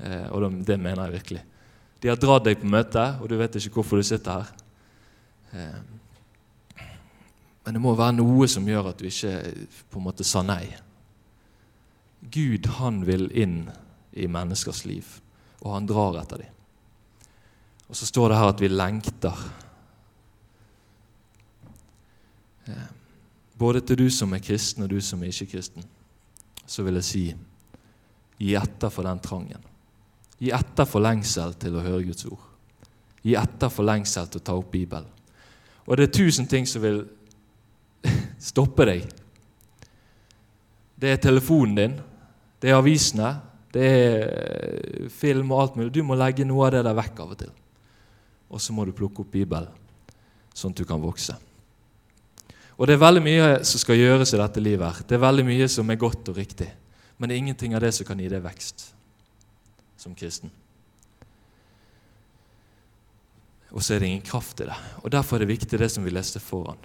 Eh, 0.00 0.30
og 0.32 0.46
det 0.64 0.78
mener 0.80 1.02
jeg 1.04 1.16
virkelig. 1.18 1.42
De 2.02 2.10
har 2.10 2.18
dratt 2.18 2.48
deg 2.48 2.58
på 2.58 2.66
møte, 2.66 3.02
og 3.22 3.30
du 3.30 3.36
vet 3.38 3.56
ikke 3.60 3.78
hvorfor 3.78 4.00
du 4.00 4.06
sitter 4.06 4.42
her. 4.42 4.62
Eh, 5.54 6.86
men 7.62 7.76
det 7.76 7.82
må 7.82 7.94
være 7.94 8.16
noe 8.16 8.48
som 8.50 8.66
gjør 8.66 8.90
at 8.90 8.98
du 8.98 9.06
ikke 9.06 9.36
på 9.92 10.00
en 10.00 10.06
måte 10.08 10.26
sa 10.26 10.42
nei. 10.42 10.64
Gud, 12.22 12.66
han 12.78 13.04
vil 13.06 13.28
inn 13.38 13.68
i 14.18 14.26
menneskers 14.30 14.82
liv, 14.86 15.06
og 15.62 15.76
han 15.76 15.86
drar 15.86 16.18
etter 16.22 16.42
dem. 16.42 16.58
Og 17.86 17.98
så 17.98 18.08
står 18.08 18.32
det 18.32 18.40
her 18.40 18.50
at 18.50 18.62
vi 18.62 18.70
lengter. 18.72 19.46
Eh, 22.66 22.86
både 23.58 23.82
til 23.86 24.02
du 24.02 24.08
som 24.10 24.32
er 24.34 24.42
kristen, 24.42 24.82
og 24.82 24.90
du 24.90 24.98
som 25.04 25.22
er 25.22 25.30
ikke-kristen, 25.30 25.86
så 26.66 26.82
vil 26.82 26.98
jeg 26.98 27.06
si 27.06 27.26
gi 28.42 28.54
etter 28.58 28.90
for 28.90 29.06
den 29.06 29.22
trangen. 29.22 29.71
Gi 30.42 30.50
etter 30.54 30.88
for 30.88 31.04
lengsel 31.04 31.54
til 31.62 31.78
å 31.78 31.84
høre 31.84 32.02
Guds 32.08 32.26
ord. 32.26 32.42
Gi 33.22 33.36
etter 33.38 33.70
for 33.70 33.86
lengsel 33.86 34.26
til 34.28 34.42
å 34.42 34.46
ta 34.48 34.56
opp 34.58 34.72
Bibelen. 34.72 35.06
Og 35.86 35.98
det 35.98 36.08
er 36.08 36.14
tusen 36.18 36.48
ting 36.50 36.66
som 36.66 36.82
vil 36.82 37.04
stoppe 38.50 38.86
deg. 38.88 39.06
Det 40.98 41.14
er 41.14 41.22
telefonen 41.22 41.78
din, 41.78 41.96
det 42.62 42.70
er 42.70 42.78
avisene, 42.78 43.32
det 43.72 43.88
er 43.88 45.08
film 45.10 45.54
og 45.54 45.62
alt 45.62 45.78
mulig. 45.78 45.94
Du 45.94 46.02
må 46.06 46.18
legge 46.18 46.46
noe 46.46 46.68
av 46.68 46.76
det 46.76 46.84
der 46.86 46.98
vekk 46.98 47.22
av 47.22 47.34
og 47.34 47.42
til 47.42 47.58
og 48.52 48.60
så 48.60 48.74
må 48.76 48.84
du 48.84 48.92
plukke 48.92 49.24
opp 49.24 49.32
Bibelen, 49.32 49.70
sånn 50.52 50.74
at 50.74 50.82
du 50.82 50.84
kan 50.84 51.00
vokse. 51.00 51.34
Og 52.76 52.86
Det 52.86 52.96
er 52.96 53.00
veldig 53.00 53.22
mye 53.24 53.46
som 53.64 53.80
skal 53.80 53.96
gjøres 53.96 54.34
i 54.34 54.40
dette 54.40 54.60
livet. 54.60 54.86
her. 54.86 55.04
Det 55.08 55.14
er 55.14 55.28
veldig 55.28 55.44
mye 55.44 55.68
som 55.68 55.90
er 55.90 55.96
godt 55.96 56.28
og 56.28 56.36
riktig. 56.36 56.68
Men 57.16 57.28
det 57.28 57.34
er 57.34 57.38
ingenting 57.38 57.74
av 57.74 57.80
det 57.80 57.94
som 57.94 58.06
kan 58.06 58.18
gi 58.18 58.28
deg 58.28 58.42
vekst 58.42 58.92
som 60.02 60.16
kristen. 60.18 60.50
Og 63.72 63.80
så 63.80 63.94
er 63.94 64.02
det 64.02 64.10
ingen 64.10 64.26
kraft 64.26 64.60
i 64.60 64.68
det. 64.68 64.76
Og 65.02 65.12
Derfor 65.12 65.36
er 65.36 65.44
det 65.44 65.54
viktig 65.54 65.78
det 65.80 65.88
som 65.90 66.04
vi 66.04 66.12
leste 66.12 66.42
foran. 66.42 66.80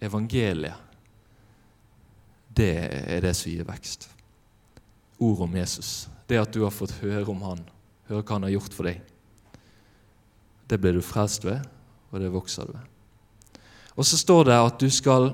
Evangeliet. 0.00 0.86
Det 2.56 2.70
er 3.16 3.20
det 3.24 3.34
som 3.36 3.50
gir 3.50 3.66
vekst. 3.66 4.08
Ord 5.18 5.46
om 5.46 5.56
Jesus. 5.56 6.08
Det 6.28 6.38
at 6.38 6.52
du 6.54 6.62
har 6.62 6.74
fått 6.74 7.00
høre 7.00 7.26
om 7.32 7.42
han, 7.42 7.64
høre 8.08 8.22
hva 8.22 8.36
han 8.36 8.46
har 8.46 8.54
gjort 8.54 8.76
for 8.76 8.88
deg. 8.88 9.00
Det 10.70 10.78
blir 10.78 10.94
du 10.94 11.02
frelst 11.02 11.44
ved, 11.44 11.64
og 12.10 12.22
det 12.22 12.30
vokser 12.30 12.68
du 12.68 12.76
ved. 12.76 13.60
Og 13.96 14.06
så 14.06 14.18
står 14.18 14.46
det 14.48 14.58
at 14.58 14.78
du 14.80 14.86
skal 14.90 15.32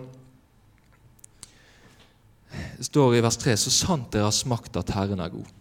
står 2.80 3.16
i 3.16 3.20
vers 3.24 3.36
3 3.40 3.54
så 3.60 3.72
sant 3.72 4.08
dere 4.12 4.28
har 4.28 4.34
smakt 4.34 4.76
at 4.80 4.90
Herren 4.96 5.20
er 5.20 5.32
god. 5.32 5.55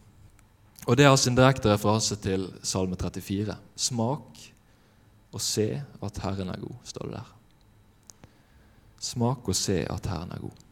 Og 0.85 0.97
Det 0.97 1.05
er 1.05 1.27
en 1.27 1.37
direkte 1.37 1.71
referanse 1.73 2.15
til 2.15 2.45
Salme 2.63 2.95
34. 2.95 3.55
Smak 3.75 4.43
og 5.31 5.41
se 5.41 5.81
at 6.03 6.19
Herren 6.23 6.49
er 6.49 6.59
god, 6.59 6.75
står 6.83 7.05
det 7.05 7.13
der. 7.13 7.33
Smak 8.99 9.47
og 9.47 9.55
se 9.55 9.81
at 9.89 10.05
Herren 10.05 10.31
er 10.31 10.39
god. 10.39 10.63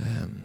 Um, 0.00 0.42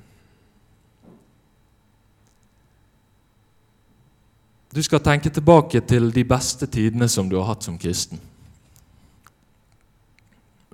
Du 4.70 4.84
skal 4.86 5.02
tenke 5.02 5.32
tilbake 5.34 5.82
til 5.82 6.12
de 6.14 6.24
beste 6.24 6.68
tidene 6.70 7.08
som 7.10 7.30
du 7.30 7.40
har 7.40 7.48
hatt 7.50 7.66
som 7.66 7.78
kristen. 7.82 8.20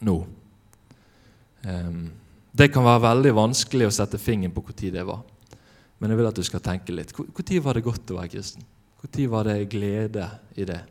Nå. 0.03 0.15
Um, 1.63 2.09
det 2.51 2.73
kan 2.73 2.83
være 2.83 3.05
veldig 3.05 3.31
vanskelig 3.37 3.87
å 3.87 3.93
sette 3.95 4.19
fingeren 4.19 4.51
på 4.51 4.65
når 4.67 4.91
det 4.91 5.05
var. 5.07 5.23
Men 5.99 6.11
jeg 6.11 6.19
vil 6.19 6.27
at 6.29 6.39
du 6.39 6.43
skal 6.43 6.63
tenke 6.63 6.95
litt. 6.95 7.13
Når 7.15 7.63
var 7.63 7.77
det 7.77 7.85
godt 7.85 8.11
å 8.11 8.19
være 8.19 8.33
kristen? 8.35 8.65
Når 9.05 9.29
var 9.31 9.47
det 9.47 9.69
glede 9.71 10.27
i 10.57 10.65
det? 10.67 10.81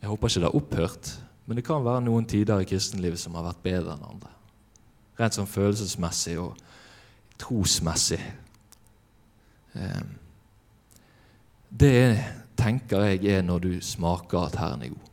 Jeg 0.00 0.08
håper 0.08 0.28
ikke 0.28 0.40
det 0.40 0.48
har 0.48 0.56
opphørt, 0.58 1.10
men 1.46 1.58
det 1.58 1.64
kan 1.64 1.84
være 1.84 2.04
noen 2.04 2.26
tider 2.28 2.60
i 2.60 2.68
kristenlivet 2.68 3.20
som 3.20 3.36
har 3.38 3.46
vært 3.46 3.62
bedre 3.64 3.94
enn 3.94 4.06
andre. 4.08 4.32
Rent 5.18 5.36
sånn 5.36 5.48
følelsesmessig 5.48 6.38
og 6.42 6.58
trosmessig. 7.40 8.20
Um, 9.74 10.14
det 11.74 11.96
tenker 12.58 13.08
jeg 13.08 13.24
er 13.34 13.42
når 13.46 13.64
du 13.64 13.72
smaker 13.82 14.46
at 14.46 14.58
Herren 14.60 14.84
er 14.86 14.92
god. 14.94 15.10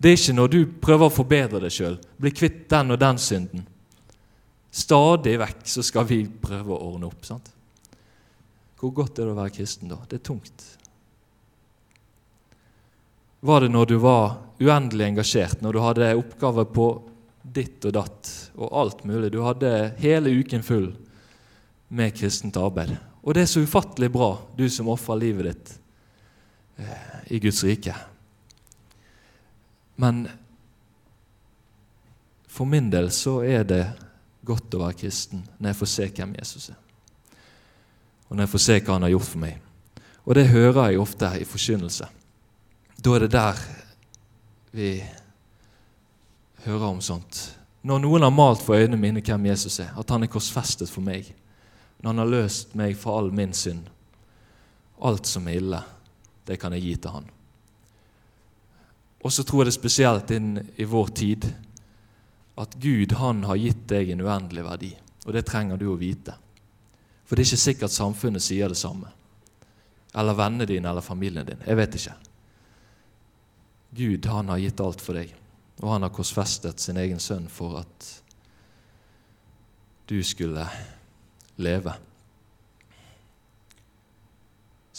Det 0.00 0.10
er 0.10 0.16
ikke 0.16 0.36
når 0.36 0.52
du 0.52 0.60
prøver 0.82 1.06
å 1.06 1.12
forbedre 1.12 1.60
deg 1.62 1.74
sjøl, 1.74 1.98
bli 2.20 2.32
kvitt 2.32 2.64
den 2.72 2.94
og 2.94 3.00
den 3.00 3.20
synden. 3.20 3.66
Stadig 4.70 5.34
vekk 5.40 5.64
så 5.66 5.82
skal 5.82 6.06
vi 6.06 6.22
prøve 6.28 6.74
å 6.74 6.92
ordne 6.92 7.10
opp. 7.10 7.24
sant? 7.26 7.50
Hvor 8.80 8.94
godt 8.96 9.18
er 9.18 9.26
det 9.26 9.34
å 9.34 9.40
være 9.40 9.54
kristen 9.54 9.90
da? 9.90 9.98
Det 10.08 10.20
er 10.20 10.26
tungt. 10.30 10.64
Var 13.40 13.60
det 13.60 13.70
når 13.72 13.86
du 13.90 13.96
var 14.00 14.38
uendelig 14.60 15.06
engasjert, 15.06 15.60
når 15.64 15.72
du 15.72 15.80
hadde 15.80 16.14
oppgaver 16.16 16.68
på 16.68 16.88
ditt 17.42 17.84
og 17.88 17.94
datt 17.96 18.32
og 18.56 18.72
alt 18.82 19.04
mulig? 19.08 19.32
Du 19.32 19.40
hadde 19.44 19.94
hele 20.00 20.32
uken 20.32 20.64
full 20.64 20.90
med 21.88 22.14
kristent 22.16 22.56
arbeid. 22.60 22.94
Og 23.24 23.34
det 23.34 23.44
er 23.44 23.50
så 23.52 23.64
ufattelig 23.64 24.10
bra, 24.12 24.34
du 24.56 24.68
som 24.72 24.88
ofrer 24.92 25.20
livet 25.20 25.50
ditt 25.50 25.74
i 27.32 27.40
Guds 27.42 27.64
rike. 27.64 27.94
Men 30.00 30.24
for 32.48 32.68
min 32.68 32.88
del 32.92 33.10
så 33.12 33.40
er 33.44 33.66
det 33.68 33.82
godt 34.50 34.76
å 34.76 34.82
være 34.84 34.98
kristen 35.04 35.44
når 35.58 35.70
jeg 35.70 35.80
får 35.80 35.92
se 35.94 36.08
hvem 36.18 36.36
Jesus 36.38 36.70
er. 36.72 36.78
Og 38.28 38.36
når 38.36 38.44
jeg 38.44 38.52
får 38.54 38.64
se 38.66 38.78
hva 38.80 38.96
han 38.96 39.06
har 39.06 39.14
gjort 39.14 39.30
for 39.30 39.42
meg. 39.42 39.60
Og 40.26 40.36
det 40.38 40.50
hører 40.50 40.90
jeg 40.90 41.00
ofte 41.02 41.30
i 41.40 41.46
forkynnelse. 41.48 42.06
Da 43.00 43.14
er 43.16 43.24
det 43.24 43.32
der 43.32 43.62
vi 44.76 44.90
hører 46.66 46.86
om 46.90 47.00
sånt. 47.02 47.40
Når 47.82 48.02
noen 48.04 48.26
har 48.26 48.34
malt 48.34 48.62
for 48.62 48.76
øynene 48.76 49.00
mine 49.00 49.22
hvem 49.24 49.48
Jesus 49.48 49.80
er, 49.80 49.94
at 49.96 50.10
han 50.12 50.22
er 50.22 50.30
korsfestet 50.30 50.90
for 50.92 51.02
meg, 51.04 51.30
når 52.00 52.12
han 52.12 52.22
har 52.22 52.32
løst 52.34 52.76
meg 52.76 52.96
for 53.00 53.18
all 53.18 53.30
min 53.32 53.54
synd, 53.56 53.86
alt 55.00 55.26
som 55.26 55.48
er 55.48 55.56
ille, 55.56 55.80
det 56.46 56.58
kan 56.60 56.76
jeg 56.76 56.84
gi 56.84 56.94
til 57.00 57.14
han. 57.16 57.30
Og 59.24 59.32
så 59.32 59.44
tror 59.44 59.64
jeg 59.64 59.70
det 59.70 59.76
spesielt 59.76 60.30
inn 60.32 60.54
i 60.80 60.86
vår 60.88 61.10
tid 61.16 61.48
at 62.60 62.76
Gud 62.80 63.12
han 63.16 63.44
har 63.48 63.56
gitt 63.56 63.86
deg 63.88 64.12
en 64.12 64.24
uendelig 64.26 64.64
verdi. 64.66 64.90
Og 65.24 65.32
det 65.36 65.46
trenger 65.48 65.80
du 65.80 65.86
å 65.92 65.98
vite. 66.00 66.34
For 67.24 67.36
det 67.36 67.44
er 67.44 67.52
ikke 67.52 67.64
sikkert 67.64 67.94
samfunnet 67.94 68.44
sier 68.44 68.72
det 68.72 68.78
samme. 68.80 69.12
Eller 70.14 70.36
vennene 70.36 70.66
dine 70.68 70.90
eller 70.90 71.04
familien 71.04 71.46
din. 71.46 71.62
Jeg 71.64 71.78
vet 71.78 71.96
ikke. 71.96 72.16
Gud 73.90 74.26
han 74.30 74.50
har 74.52 74.60
gitt 74.62 74.80
alt 74.82 75.02
for 75.02 75.18
deg, 75.18 75.32
og 75.80 75.92
han 75.94 76.04
har 76.06 76.12
korsfestet 76.14 76.82
sin 76.82 76.98
egen 77.00 77.18
sønn 77.22 77.48
for 77.50 77.80
at 77.80 78.08
du 80.10 80.18
skulle 80.26 80.66
leve. 81.62 81.94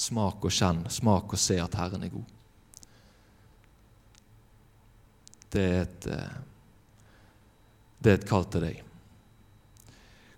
Smak 0.01 0.47
og 0.47 0.55
kjenn, 0.55 0.85
smak 0.91 1.35
og 1.35 1.39
se 1.39 1.59
at 1.61 1.75
Herren 1.79 2.03
er 2.07 2.13
god. 2.13 2.37
Det 5.51 5.63
er 5.67 5.81
et, 5.81 6.07
eh, 6.07 6.39
det 8.01 8.11
er 8.11 8.19
et 8.19 8.27
kall 8.29 8.47
til 8.49 8.65
deg. 8.65 8.79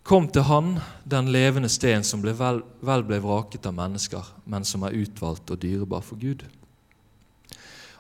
Kom 0.04 0.28
til 0.28 0.44
Han, 0.50 0.76
den 1.08 1.30
levende 1.32 1.70
sten 1.72 2.04
som 2.04 2.22
ble 2.24 2.34
vel, 2.36 2.60
vel, 2.84 3.06
ble 3.08 3.22
vraket 3.24 3.70
av 3.70 3.78
mennesker, 3.78 4.34
men 4.52 4.68
som 4.68 4.84
er 4.84 4.98
utvalgt 5.00 5.54
og 5.54 5.62
dyrebar 5.62 6.04
for 6.04 6.20
Gud. 6.20 6.44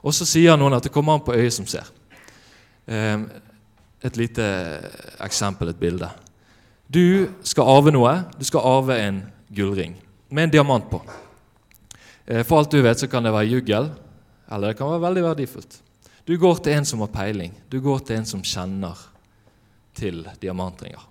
Og 0.03 0.11
så 0.11 0.27
sier 0.27 0.59
noen 0.59 0.75
at 0.75 0.83
det 0.83 0.91
kommer 0.91 1.15
an 1.15 1.23
på 1.23 1.35
øyet 1.37 1.55
som 1.55 1.67
ser. 1.69 1.87
Ehm, 2.91 3.29
et 4.03 4.19
lite 4.19 4.43
eksempel, 5.23 5.71
et 5.71 5.79
bilde. 5.79 6.09
Du 6.91 7.31
skal 7.47 7.71
arve 7.71 7.93
noe. 7.95 8.11
Du 8.35 8.43
skal 8.43 8.67
arve 8.67 8.99
en 8.99 9.21
gullring 9.47 9.95
med 10.27 10.49
en 10.49 10.55
diamant 10.57 10.89
på. 10.91 10.99
Eh, 12.25 12.43
for 12.43 12.59
alt 12.59 12.71
du 12.71 12.81
vet, 12.83 12.99
så 12.99 13.07
kan 13.07 13.23
det 13.23 13.31
være 13.31 13.47
juggel 13.47 13.93
eller 14.51 14.73
det 14.73 14.77
kan 14.77 14.91
være 14.91 15.05
veldig 15.07 15.23
verdifullt. 15.23 15.79
Du 16.27 16.35
går 16.39 16.59
til 16.63 16.77
en 16.77 16.85
som 16.85 17.01
har 17.03 17.11
peiling, 17.11 17.53
du 17.69 17.79
går 17.83 18.03
til 18.05 18.19
en 18.19 18.27
som 18.27 18.43
kjenner 18.43 18.99
til 19.93 20.23
diamantringer. 20.41 21.05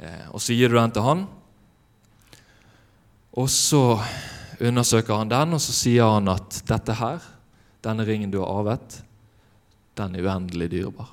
Eh, 0.00 0.26
og 0.32 0.40
så 0.40 0.56
gir 0.56 0.72
du 0.72 0.78
den 0.78 0.94
til 0.94 1.04
han, 1.04 1.26
og 3.36 3.50
så 3.52 4.00
undersøker 4.60 5.20
han 5.20 5.30
den, 5.30 5.54
og 5.56 5.62
så 5.62 5.74
sier 5.76 6.16
han 6.16 6.30
at 6.32 6.62
dette 6.68 6.96
her, 6.98 7.22
denne 7.84 8.04
ringen 8.08 8.32
du 8.32 8.40
har 8.42 8.60
arvet, 8.60 9.00
den 9.96 10.16
er 10.16 10.26
uendelig 10.26 10.70
dyrebar. 10.72 11.12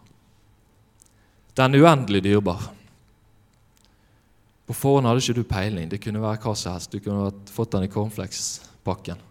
Den 1.57 1.75
er 1.75 1.83
uendelig 1.83 2.23
dyrebar. 2.23 2.69
På 4.67 4.75
forhånd 4.75 5.07
hadde 5.07 5.23
ikke 5.23 5.37
du 5.37 5.47
peiling. 5.47 5.89
Det 5.89 5.99
kunne 6.03 6.21
være 6.21 6.41
hva 6.43 6.53
som 6.59 6.75
helst. 6.75 6.91
Du 6.91 6.99
kunne 7.03 7.31
fått 7.51 7.71
den 7.73 7.87
i 7.87 7.91
cornflakes-pakken. 7.91 9.21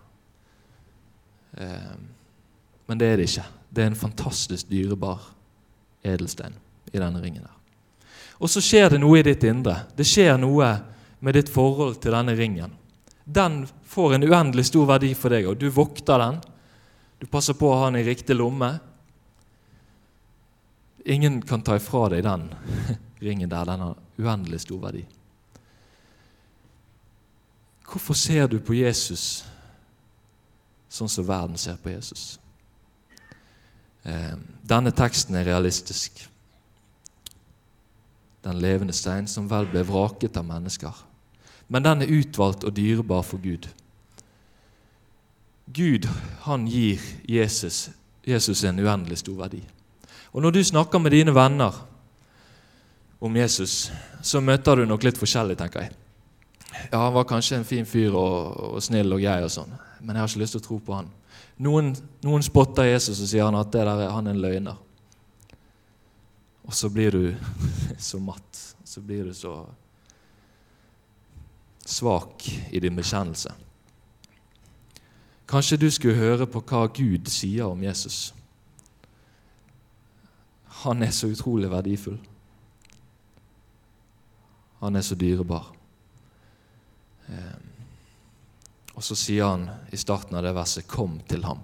Eh, 1.60 1.96
men 2.88 3.00
det 3.00 3.10
er 3.10 3.20
det 3.20 3.28
ikke. 3.28 3.46
Det 3.68 3.84
er 3.84 3.92
en 3.92 4.00
fantastisk 4.00 4.70
dyrebar 4.72 5.28
edelstein 6.06 6.56
i 6.96 7.02
denne 7.02 7.22
ringen. 7.22 7.44
her. 7.44 7.56
Og 8.42 8.50
så 8.52 8.60
skjer 8.60 8.90
det 8.92 9.00
noe 9.00 9.20
i 9.20 9.24
ditt 9.24 9.44
indre. 9.48 9.82
Det 9.96 10.04
skjer 10.06 10.36
noe 10.40 10.72
med 11.24 11.36
ditt 11.36 11.52
forhold 11.52 12.00
til 12.02 12.12
denne 12.12 12.34
ringen. 12.36 12.74
Den 13.24 13.64
får 13.88 14.14
en 14.14 14.26
uendelig 14.28 14.68
stor 14.68 14.86
verdi 14.86 15.14
for 15.18 15.34
deg, 15.34 15.48
og 15.48 15.58
du 15.58 15.70
vokter 15.72 16.20
den. 16.22 16.40
Du 17.18 17.26
passer 17.26 17.56
på 17.56 17.70
å 17.70 17.78
ha 17.80 17.88
den 17.88 18.02
i 18.02 18.06
riktig 18.06 18.36
lomme. 18.36 18.76
Ingen 21.06 21.40
kan 21.46 21.64
ta 21.64 21.78
ifra 21.78 22.10
deg 22.12 22.24
den 22.26 22.48
ringen 23.26 23.50
der. 23.50 23.66
Den 23.66 23.84
har 23.86 23.96
uendelig 24.20 24.64
stor 24.66 24.82
verdi. 24.84 25.04
Hvorfor 27.86 28.18
ser 28.18 28.48
du 28.50 28.58
på 28.60 28.74
Jesus 28.76 29.44
sånn 30.90 31.10
som 31.10 31.26
verden 31.26 31.58
ser 31.60 31.78
på 31.80 31.92
Jesus? 31.92 32.36
Eh, 34.06 34.34
denne 34.66 34.92
teksten 34.94 35.38
er 35.38 35.46
realistisk. 35.48 36.26
Den 38.46 38.60
levende 38.62 38.94
stein 38.94 39.26
som 39.26 39.48
vel 39.50 39.66
ble 39.70 39.82
vraket 39.86 40.38
av 40.38 40.46
mennesker. 40.46 40.94
Men 41.68 41.82
den 41.82 42.04
er 42.04 42.12
utvalgt 42.20 42.64
og 42.64 42.76
dyrebar 42.76 43.24
for 43.26 43.42
Gud. 43.42 43.66
Gud 45.66 46.06
han 46.46 46.68
gir 46.70 47.02
Jesus, 47.26 47.88
Jesus 48.22 48.62
en 48.64 48.78
uendelig 48.78 49.18
stor 49.24 49.40
verdi. 49.40 49.64
Og 50.32 50.42
Når 50.42 50.50
du 50.50 50.64
snakker 50.64 50.98
med 50.98 51.10
dine 51.10 51.34
venner 51.34 51.74
om 53.20 53.36
Jesus, 53.36 53.90
så 54.22 54.40
møter 54.40 54.76
du 54.76 54.86
nok 54.86 55.02
litt 55.02 55.18
forskjellig, 55.18 55.56
tenker 55.58 55.86
jeg. 55.86 55.94
Ja, 56.92 57.00
han 57.06 57.14
var 57.14 57.24
kanskje 57.24 57.56
en 57.56 57.64
fin 57.64 57.86
fyr 57.88 58.14
og, 58.14 58.74
og 58.76 58.82
snill 58.84 59.12
og 59.16 59.22
grei, 59.22 59.40
og 59.42 59.50
sånn, 59.50 59.72
men 60.00 60.14
jeg 60.14 60.22
har 60.22 60.30
ikke 60.30 60.42
lyst 60.42 60.54
til 60.58 60.62
å 60.62 60.66
tro 60.66 60.78
på 60.86 60.98
han. 60.98 61.08
Noen, 61.64 61.94
noen 62.22 62.44
spotter 62.44 62.90
Jesus 62.90 63.22
og 63.24 63.30
sier 63.30 63.48
han 63.48 63.56
at 63.56 63.72
der, 63.72 63.88
han 64.12 64.28
er 64.28 64.36
en 64.36 64.42
løgner. 64.42 64.76
Og 66.66 66.74
så 66.74 66.90
blir 66.90 67.10
du 67.10 67.36
så 67.98 68.18
matt. 68.18 68.76
Så 68.84 69.00
blir 69.00 69.24
du 69.24 69.34
så 69.34 69.66
svak 71.86 72.48
i 72.70 72.80
din 72.80 72.96
bekjennelse. 72.96 73.54
Kanskje 75.46 75.78
du 75.78 75.90
skulle 75.90 76.18
høre 76.18 76.46
på 76.50 76.62
hva 76.66 76.86
Gud 76.90 77.30
sier 77.30 77.70
om 77.70 77.82
Jesus. 77.82 78.34
Han 80.82 81.02
er 81.06 81.14
så 81.14 81.30
utrolig 81.30 81.70
verdifull. 81.70 82.18
Han 84.82 84.96
er 84.98 85.06
så 85.06 85.14
dyrebar. 85.14 85.70
Ehm, 87.30 87.70
og 88.94 89.04
så 89.04 89.16
sier 89.18 89.46
han 89.46 89.68
i 89.92 89.98
starten 90.00 90.36
av 90.36 90.42
det 90.42 90.54
verset 90.54 90.86
'Kom 90.86 91.20
til 91.28 91.44
ham'. 91.44 91.62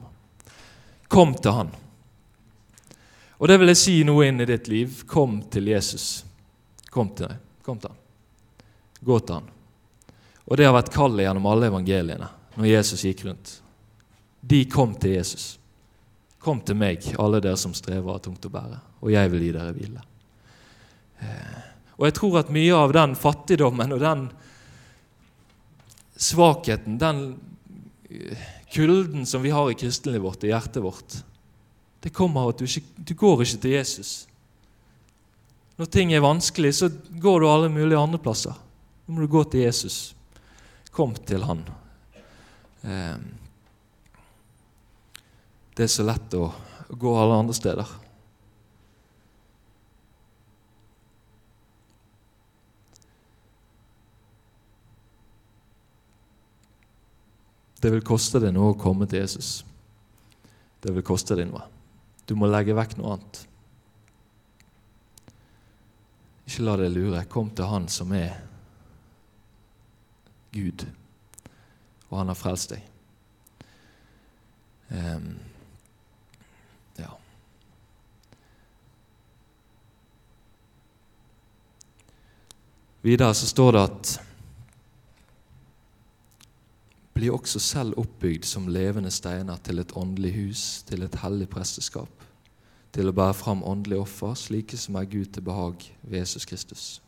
Kom 1.08 1.34
til 1.34 1.52
han. 1.52 1.70
Og 3.42 3.50
det 3.50 3.56
vil 3.58 3.72
jeg 3.72 3.80
si 3.80 3.94
noe 4.06 4.28
inn 4.28 4.38
i 4.38 4.46
ditt 4.46 4.68
liv. 4.70 5.00
Kom 5.10 5.40
til 5.50 5.72
Jesus. 5.72 6.22
Kom 6.94 7.10
til 7.10 7.26
deg. 7.26 7.40
Kom 7.66 7.80
til 7.82 7.90
han. 7.90 7.98
Gå 9.02 9.16
til 9.18 9.40
han. 9.40 9.48
Og 10.46 10.58
det 10.58 10.68
har 10.68 10.76
vært 10.76 10.92
kallet 10.94 11.26
gjennom 11.26 11.48
alle 11.50 11.66
evangeliene 11.72 12.28
når 12.54 12.68
Jesus 12.70 13.02
gikk 13.08 13.24
rundt. 13.26 13.56
De 14.46 14.60
kom 14.70 14.94
til 14.94 15.16
Jesus. 15.16 15.56
Kom 16.42 16.62
til 16.66 16.78
meg, 16.78 17.02
alle 17.22 17.40
dere 17.42 17.58
som 17.58 17.74
strever 17.74 18.14
av 18.14 18.22
tungt 18.22 18.46
å 18.46 18.50
bære, 18.50 18.78
og 19.02 19.12
jeg 19.14 19.30
vil 19.30 19.44
gi 19.46 19.50
dere 19.54 19.74
hvile. 19.76 20.00
Eh, 21.22 21.58
og 21.94 22.08
jeg 22.08 22.16
tror 22.18 22.38
at 22.40 22.50
mye 22.50 22.74
av 22.74 22.94
den 22.96 23.14
fattigdommen 23.18 23.94
og 23.94 24.02
den 24.02 24.24
svakheten, 26.18 26.98
den 26.98 27.22
kulden 28.74 29.26
som 29.26 29.46
vi 29.46 29.54
har 29.54 29.70
i 29.70 29.78
kristenlivet 29.78 30.26
vårt, 30.26 30.42
i 30.42 30.50
hjertet 30.50 30.82
vårt, 30.82 31.20
det 32.02 32.10
kommer 32.10 32.42
av 32.42 32.52
at 32.52 32.62
du, 32.62 32.66
ikke, 32.66 32.88
du 32.98 33.14
går 33.14 33.44
ikke 33.44 33.60
til 33.62 33.76
Jesus. 33.76 34.12
Når 35.78 35.88
ting 35.90 36.12
er 36.12 36.24
vanskelig, 36.24 36.74
så 36.74 36.88
går 37.22 37.40
du 37.40 37.46
alle 37.48 37.70
mulige 37.70 38.00
andre 38.00 38.18
plasser. 38.22 38.56
Nå 39.06 39.14
må 39.14 39.22
du 39.22 39.30
gå 39.30 39.44
til 39.50 39.64
Jesus. 39.64 40.14
Kom 40.90 41.14
til 41.14 41.46
Han. 41.46 41.62
Eh, 42.82 43.16
det 45.72 45.86
er 45.86 45.92
så 45.94 46.04
lett 46.04 46.34
å 46.36 46.50
gå 46.90 47.14
alle 47.16 47.38
andre 47.38 47.56
steder. 47.56 47.98
Det 57.82 57.90
vil 57.90 58.04
koste 58.06 58.38
deg 58.42 58.52
noe 58.54 58.74
å 58.74 58.78
komme 58.78 59.08
til 59.10 59.24
Jesus. 59.24 59.62
Det 60.82 60.92
vil 60.94 61.06
koste 61.06 61.38
deg 61.38 61.48
noe. 61.50 61.71
Du 62.26 62.34
må 62.38 62.48
legge 62.50 62.76
vekk 62.76 62.96
noe 62.98 63.16
annet. 63.16 63.42
Ikke 66.46 66.66
la 66.66 66.76
deg 66.80 66.92
lure. 66.94 67.24
Kom 67.32 67.50
til 67.54 67.70
Han 67.70 67.88
som 67.90 68.12
er 68.16 68.34
Gud, 70.52 70.84
og 72.10 72.18
Han 72.18 72.32
har 72.32 72.38
frelst 72.38 72.74
deg. 72.74 72.88
Um, 74.92 75.30
ja. 77.00 77.08
Videre 83.00 83.32
så 83.34 83.48
står 83.48 83.72
det 83.72 83.86
at 83.88 84.12
bli 87.14 87.28
også 87.30 87.60
selv 87.60 87.98
oppbygd 88.00 88.46
som 88.48 88.68
levende 88.72 89.10
steiner 89.10 89.60
til 89.64 89.82
et 89.82 89.92
åndelig 89.96 90.32
hus, 90.36 90.82
til 90.88 91.02
et 91.04 91.14
hellig 91.22 91.48
presteskap, 91.52 92.26
til 92.92 93.08
å 93.08 93.14
bære 93.16 93.36
fram 93.36 93.64
åndelige 93.64 94.00
offer, 94.00 94.34
slike 94.38 94.76
som 94.80 94.96
er 94.96 95.08
Gud 95.10 95.32
til 95.32 95.44
behag 95.44 95.86
ved 96.02 96.18
Jesus 96.18 96.44
Kristus. 96.48 97.02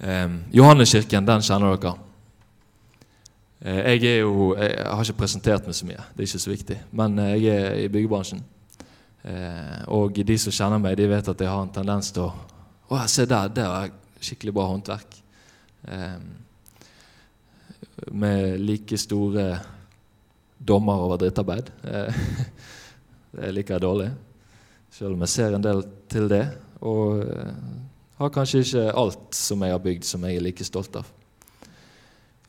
Eh, 0.00 0.28
Johanneskirken, 0.54 1.26
den 1.26 1.42
kjenner 1.46 1.76
dere. 1.76 1.96
Eh, 3.60 3.92
jeg, 3.94 4.20
jo, 4.20 4.54
jeg 4.56 4.86
har 4.86 5.04
ikke 5.04 5.22
presentert 5.22 5.66
meg 5.66 5.76
så 5.76 5.86
mye, 5.86 6.06
det 6.14 6.24
er 6.24 6.30
ikke 6.30 6.44
så 6.46 6.54
viktig, 6.54 6.78
men 6.96 7.18
eh, 7.18 7.36
jeg 7.42 7.64
er 7.64 7.80
i 7.84 7.88
byggebransjen. 7.92 8.42
Eh, 9.20 9.80
og 9.92 10.16
de 10.16 10.36
som 10.40 10.54
kjenner 10.54 10.80
meg, 10.80 10.96
de 10.96 11.08
vet 11.10 11.28
at 11.28 11.42
jeg 11.44 11.50
har 11.50 11.62
en 11.66 11.74
tendens 11.80 12.12
til 12.14 12.30
å 12.30 12.32
Å, 12.90 12.96
se 13.06 13.22
der, 13.22 13.46
det 13.54 13.62
er 13.62 13.92
skikkelig 14.18 14.50
bra 14.56 14.64
håndverk. 14.66 15.12
Eh, 15.94 16.16
med 18.12 18.60
like 18.60 18.98
store 18.98 19.46
dommer 20.58 21.04
over 21.06 21.20
drittarbeid. 21.20 21.70
Eh, 21.84 22.20
det 23.32 23.46
er 23.46 23.54
like 23.54 23.78
dårlig, 23.78 24.10
selv 24.90 25.14
om 25.14 25.24
jeg 25.24 25.34
ser 25.34 25.56
en 25.56 25.64
del 25.64 25.84
til 26.10 26.28
det. 26.30 26.44
Og 26.80 27.22
eh, 27.24 27.54
har 28.20 28.34
kanskje 28.34 28.64
ikke 28.64 28.90
alt 28.92 29.36
som 29.36 29.62
jeg 29.64 29.72
har 29.72 29.82
bygd, 29.84 30.04
som 30.04 30.24
jeg 30.26 30.36
er 30.36 30.44
like 30.44 30.66
stolt 30.66 31.00
av. 31.00 31.08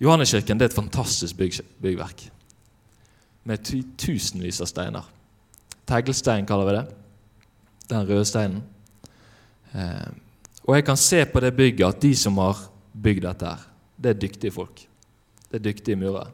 Johanneskirken 0.01 0.59
er 0.59 0.71
et 0.71 0.75
fantastisk 0.75 1.37
bygg, 1.37 1.61
byggverk 1.81 2.25
med 3.47 3.63
tusenvis 3.97 4.61
av 4.61 4.69
steiner. 4.69 5.07
Teglstein 5.89 6.45
kaller 6.49 6.67
vi 6.67 6.75
det. 6.77 6.83
Den 7.91 8.05
røde 8.07 8.25
steinen. 8.25 8.61
Eh, 9.71 10.11
og 10.67 10.75
jeg 10.77 10.85
kan 10.85 10.99
se 10.99 11.23
på 11.25 11.41
det 11.41 11.55
bygget 11.57 11.87
at 11.87 12.01
de 12.03 12.13
som 12.15 12.37
har 12.41 12.59
bygd 12.93 13.25
dette, 13.25 13.49
her, 13.49 13.67
det 13.97 14.11
er 14.11 14.21
dyktige 14.21 14.53
folk. 14.53 14.83
Det 15.51 15.59
er 15.59 15.65
dyktige 15.65 15.99
murere. 15.99 16.29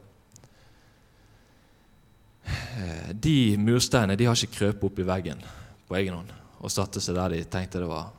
Eh, 2.47 3.09
de 3.13 3.57
mursteinene 3.57 4.15
de 4.15 4.27
har 4.29 4.37
ikke 4.37 4.59
krøpet 4.59 4.83
opp 4.85 4.99
i 5.01 5.05
veggen 5.07 5.41
på 5.87 5.97
egen 5.97 6.13
hånd 6.13 6.33
og 6.57 6.73
satte 6.73 7.01
seg 7.01 7.17
der 7.17 7.33
de 7.33 7.39
tenkte 7.49 7.81
det 7.81 7.89
var, 7.89 8.11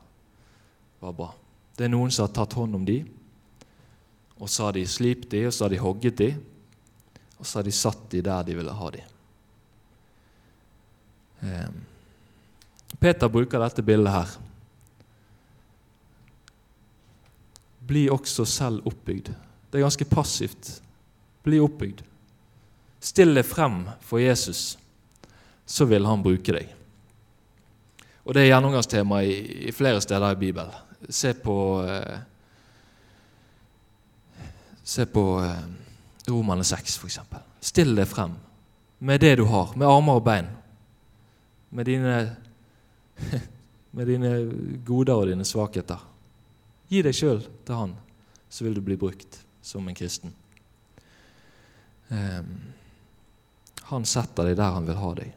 var 1.02 1.14
bra. 1.14 1.28
Det 1.78 1.86
er 1.86 1.92
noen 1.92 2.10
som 2.14 2.26
har 2.26 2.34
tatt 2.34 2.56
hånd 2.58 2.74
om 2.74 2.84
de, 2.86 3.00
og 4.38 4.50
så 4.50 4.68
har 4.68 4.76
de 4.76 4.84
slipt 4.86 5.30
de, 5.32 5.44
og 5.48 5.54
så 5.54 5.66
har 5.66 5.72
de 5.74 5.80
hogget 5.82 6.18
de, 6.18 6.28
og 7.38 7.46
så 7.46 7.58
har 7.58 7.66
de 7.66 7.74
satt 7.74 8.04
de 8.10 8.22
der 8.26 8.46
de 8.46 8.56
ville 8.58 8.74
ha 8.80 8.90
de. 8.94 9.04
Eh, 11.46 11.70
Peter 12.98 13.30
bruker 13.30 13.62
dette 13.62 13.86
bildet 13.86 14.14
her. 14.14 14.34
Bli 17.88 18.08
også 18.10 18.46
selv 18.46 18.86
oppbygd. 18.90 19.30
Det 19.70 19.78
er 19.78 19.86
ganske 19.86 20.06
passivt 20.10 20.78
bli 21.48 21.60
oppbygd. 21.64 22.04
Still 23.00 23.34
deg 23.38 23.46
frem 23.46 23.84
for 24.04 24.22
Jesus, 24.22 24.76
så 25.66 25.86
vil 25.88 26.06
han 26.08 26.22
bruke 26.24 26.54
deg. 26.54 26.74
Og 28.28 28.34
Det 28.34 28.42
er 28.42 28.50
gjennomgangstema 28.50 29.22
i, 29.24 29.36
i 29.68 29.72
flere 29.72 30.00
steder 30.04 30.34
i 30.34 30.40
Bibelen. 30.40 30.74
Se 31.08 31.32
på 31.32 31.56
eh, 31.88 32.18
Se 34.88 35.04
på 35.04 35.22
eh, 35.44 35.64
Romane 36.28 36.64
6, 36.64 36.94
f.eks. 36.96 37.18
Still 37.60 37.92
deg 37.96 38.08
frem 38.08 38.32
med 38.98 39.20
det 39.20 39.34
du 39.36 39.44
har, 39.44 39.74
med 39.76 39.86
armer 39.86 40.16
og 40.16 40.24
bein. 40.24 40.48
Med 41.70 41.84
dine, 41.86 42.14
med 43.96 44.08
dine 44.08 44.32
goder 44.86 45.20
og 45.20 45.28
dine 45.28 45.44
svakheter. 45.44 46.00
Gi 46.88 47.02
deg 47.04 47.16
sjøl 47.16 47.42
til 47.68 47.76
Han, 47.76 47.94
så 48.48 48.64
vil 48.64 48.78
du 48.78 48.82
bli 48.84 48.96
brukt 48.96 49.42
som 49.60 49.84
en 49.88 49.96
kristen. 49.96 50.32
Um, 52.08 52.52
han 53.88 54.04
setter 54.08 54.50
deg 54.50 54.58
der 54.58 54.74
han 54.76 54.86
vil 54.88 55.00
ha 55.00 55.12
deg. 55.16 55.32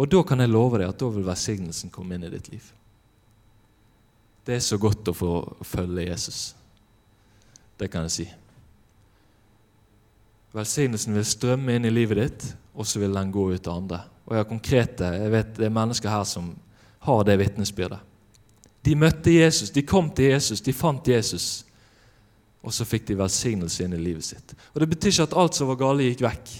Og 0.00 0.08
da 0.08 0.22
kan 0.24 0.40
jeg 0.40 0.52
love 0.52 0.80
deg 0.80 0.88
at 0.88 1.00
da 1.00 1.08
vil 1.12 1.26
velsignelsen 1.26 1.92
komme 1.92 2.16
inn 2.16 2.26
i 2.26 2.32
ditt 2.32 2.48
liv. 2.52 2.70
Det 4.44 4.56
er 4.56 4.64
så 4.64 4.78
godt 4.80 5.12
å 5.12 5.16
få 5.16 5.32
følge 5.64 6.08
Jesus. 6.08 6.40
Det 7.78 7.88
kan 7.92 8.08
jeg 8.08 8.14
si. 8.16 8.26
Velsignelsen 10.52 11.16
vil 11.16 11.28
strømme 11.28 11.76
inn 11.76 11.88
i 11.88 11.92
livet 11.92 12.20
ditt, 12.20 12.46
og 12.74 12.88
så 12.88 13.00
vil 13.00 13.14
den 13.14 13.32
gå 13.32 13.46
ut 13.52 13.62
til 13.62 13.72
andre. 13.72 14.02
Og 14.26 14.34
jeg 14.34 14.42
har 14.42 14.48
konkrete, 14.48 15.12
jeg 15.18 15.32
vet 15.32 15.54
Det 15.56 15.66
er 15.66 15.76
mennesker 15.76 16.12
her 16.12 16.24
som 16.28 16.54
har 17.02 17.24
det 17.24 17.38
vitnesbyrdet. 17.40 18.00
De 18.82 18.96
møtte 18.98 19.30
Jesus, 19.30 19.70
de 19.70 19.82
kom 19.86 20.10
til 20.10 20.32
Jesus, 20.32 20.60
de 20.60 20.72
fant 20.74 21.08
Jesus. 21.08 21.64
Og 22.62 22.74
så 22.74 22.86
fikk 22.86 23.08
de 23.08 23.18
velsignelse 23.18 23.84
inn 23.84 23.96
i 23.96 24.00
livet 24.00 24.24
sitt. 24.24 24.54
Og 24.72 24.80
Det 24.80 24.88
betyr 24.92 25.10
ikke 25.10 25.28
at 25.30 25.38
alt 25.42 25.58
som 25.58 25.70
var 25.70 25.80
galt, 25.80 26.04
gikk 26.06 26.22
vekk. 26.22 26.52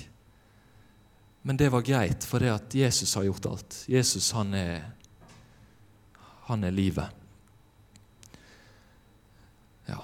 Men 1.43 1.59
det 1.59 1.69
var 1.75 1.83
greit, 1.83 2.25
for 2.27 2.43
det 2.43 2.51
at 2.53 2.75
Jesus 2.75 3.15
har 3.19 3.27
gjort 3.27 3.47
alt. 3.51 3.77
Jesus, 3.91 4.31
han 4.35 4.55
er, 4.55 4.83
han 6.47 6.65
er 6.65 6.75
livet. 6.75 7.07
Ja. 9.87 9.99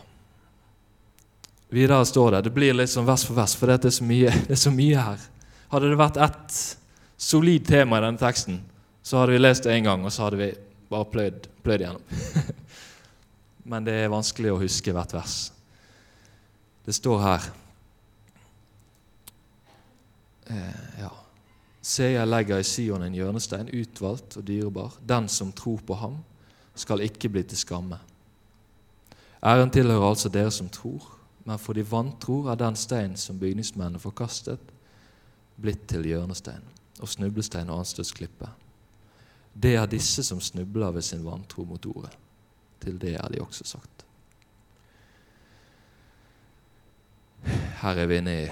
Videre 1.70 2.06
står 2.06 2.32
det 2.32 2.42
Det 2.48 2.54
blir 2.54 2.74
litt 2.74 2.90
sånn 2.90 3.06
vers 3.06 3.26
for 3.26 3.38
vers, 3.38 3.54
for 3.58 3.70
det 3.70 3.90
er 3.90 3.94
så 3.94 4.06
mye, 4.06 4.32
det 4.46 4.56
er 4.56 4.62
så 4.62 4.74
mye 4.74 5.04
her. 5.10 5.28
Hadde 5.70 5.92
det 5.92 6.00
vært 6.00 6.22
ett 6.26 6.58
solid 7.18 7.66
tema 7.66 7.98
i 7.98 8.06
denne 8.06 8.18
teksten, 8.18 8.62
så 9.02 9.20
hadde 9.20 9.34
vi 9.34 9.42
lest 9.42 9.66
det 9.66 9.74
én 9.74 9.86
gang, 9.86 10.02
og 10.06 10.14
så 10.14 10.26
hadde 10.26 10.40
vi 10.40 10.50
bare 10.90 11.10
pløyd, 11.12 11.46
pløyd 11.62 11.84
igjennom. 11.84 12.02
Men 13.70 13.86
det 13.86 13.94
er 14.00 14.10
vanskelig 14.10 14.54
å 14.54 14.60
huske 14.62 14.94
hvert 14.96 15.14
vers. 15.14 15.38
Det 16.88 16.94
står 16.96 17.18
her 17.20 17.46
eh, 20.46 21.00
ja. 21.02 21.10
Se, 21.84 22.06
jeg 22.14 22.28
legger 22.28 22.62
i 22.62 22.64
Sion 22.64 23.04
en 23.04 23.16
hjørnestein, 23.16 23.68
utvalgt 23.76 24.38
og 24.40 24.46
dyrebar. 24.48 24.96
Den 25.04 25.28
som 25.28 25.50
tror 25.52 25.82
på 25.84 25.98
ham, 26.00 26.16
skal 26.72 27.04
ikke 27.04 27.28
bli 27.28 27.42
til 27.44 27.60
skamme. 27.60 27.98
Æren 29.44 29.74
tilhører 29.74 30.08
altså 30.08 30.32
dere 30.32 30.50
som 30.54 30.72
tror, 30.72 31.04
men 31.44 31.60
for 31.60 31.76
de 31.76 31.84
vantror 31.84 32.48
er 32.48 32.56
den 32.64 32.76
stein 32.76 33.20
som 33.20 33.36
bygningsmennene 33.38 34.00
forkastet, 34.00 34.72
blitt 35.60 35.84
til 35.92 36.08
hjørnestein 36.08 36.64
og 37.02 37.12
snublestein 37.12 37.68
og 37.68 37.82
anstøtsklippe. 37.84 38.48
Det 39.52 39.76
er 39.76 39.92
disse 39.92 40.24
som 40.24 40.40
snubler 40.40 40.96
ved 40.96 41.04
sin 41.04 41.24
vantro 41.26 41.68
mot 41.68 41.92
ordet. 41.92 42.16
Til 42.80 42.96
det 42.96 43.18
er 43.20 43.28
de 43.28 43.44
også 43.44 43.68
sagt. 43.76 44.07
Her 47.78 48.02
er 48.02 48.10
vi 48.10 48.18
inne 48.18 48.34
i 48.34 48.48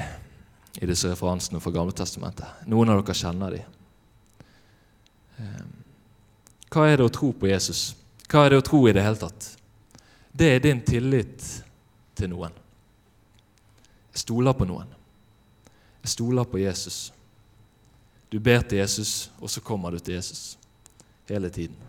i 0.80 0.86
disse 0.86 1.08
referansene 1.08 1.60
fra 1.60 1.72
Gamle 1.72 1.94
Testamentet. 1.96 2.66
Noen 2.68 2.92
av 2.92 3.00
dere 3.00 3.16
kjenner 3.16 3.54
de. 3.54 3.62
Ehm, 5.40 5.70
hva 6.72 6.84
er 6.90 6.98
det 6.98 7.06
å 7.06 7.12
tro 7.12 7.30
på 7.32 7.48
Jesus? 7.48 7.94
Hva 8.28 8.44
er 8.44 8.52
det 8.52 8.60
å 8.60 8.66
tro 8.66 8.82
i 8.88 8.92
det 8.92 9.04
hele 9.04 9.20
tatt? 9.20 9.48
Det 10.36 10.50
er 10.52 10.60
din 10.60 10.82
tillit 10.84 11.44
til 12.16 12.32
noen. 12.32 12.52
Jeg 14.12 14.24
stoler 14.26 14.56
på 14.56 14.68
noen. 14.68 14.92
Jeg 16.04 16.12
stoler 16.12 16.44
på 16.44 16.60
Jesus. 16.60 17.10
Du 18.28 18.38
ber 18.40 18.60
til 18.66 18.82
Jesus, 18.82 19.30
og 19.40 19.48
så 19.50 19.62
kommer 19.64 19.94
du 19.94 19.98
til 19.98 20.18
Jesus 20.18 20.58
hele 21.28 21.48
tiden. 21.50 21.85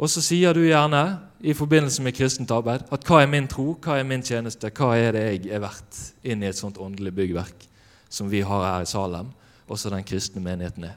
Og 0.00 0.08
så 0.08 0.22
sier 0.24 0.56
du 0.56 0.62
gjerne 0.64 1.02
i 1.44 1.52
forbindelse 1.56 2.02
med 2.02 2.16
kristent 2.16 2.52
arbeid 2.56 2.86
at 2.92 3.04
hva 3.04 3.20
er 3.20 3.28
min 3.28 3.48
tro, 3.50 3.74
hva 3.76 3.98
er 4.00 4.06
min 4.08 4.24
tjeneste, 4.24 4.72
hva 4.72 4.94
er 4.96 5.12
det 5.12 5.24
jeg 5.26 5.52
er 5.52 5.60
verdt 5.60 5.98
inn 6.24 6.40
i 6.40 6.48
et 6.48 6.56
sånt 6.56 6.80
åndelig 6.80 7.12
byggverk 7.18 7.66
som 8.10 8.30
vi 8.32 8.40
har 8.40 8.64
her 8.64 8.86
i 8.86 8.88
Salem, 8.88 9.28
og 9.68 9.78
som 9.78 9.92
den 9.94 10.06
kristne 10.08 10.42
menigheten 10.42 10.88
er. 10.88 10.96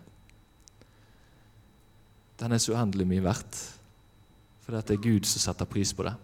Den 2.39 2.56
er 2.56 2.63
så 2.63 2.74
uendelig 2.74 3.06
mye 3.12 3.26
verdt, 3.28 3.60
for 4.63 4.74
det 4.80 4.96
er 4.96 5.04
Gud 5.04 5.28
som 5.30 5.44
setter 5.44 5.70
pris 5.70 5.92
på 5.94 6.08
det. 6.08 6.16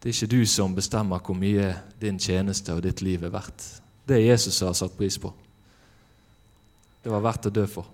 Det 0.00 0.08
er 0.08 0.16
ikke 0.16 0.32
du 0.32 0.46
som 0.48 0.74
bestemmer 0.74 1.20
hvor 1.20 1.36
mye 1.36 1.74
din 2.00 2.18
tjeneste 2.18 2.72
og 2.72 2.86
ditt 2.86 3.02
liv 3.04 3.26
er 3.26 3.34
verdt. 3.34 3.66
Det 4.08 4.16
er 4.16 4.30
Jesus 4.30 4.56
som 4.56 4.70
har 4.70 4.78
satt 4.78 4.96
pris 4.96 5.18
på. 5.20 5.34
Det 7.04 7.12
var 7.12 7.26
verdt 7.26 7.50
å 7.50 7.52
dø 7.52 7.66
for. 7.68 7.90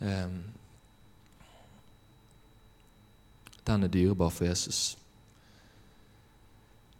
Um, 0.00 0.40
den 3.68 3.84
er 3.84 3.92
dyrebar 3.92 4.32
for 4.34 4.48
Jesus. 4.48 4.96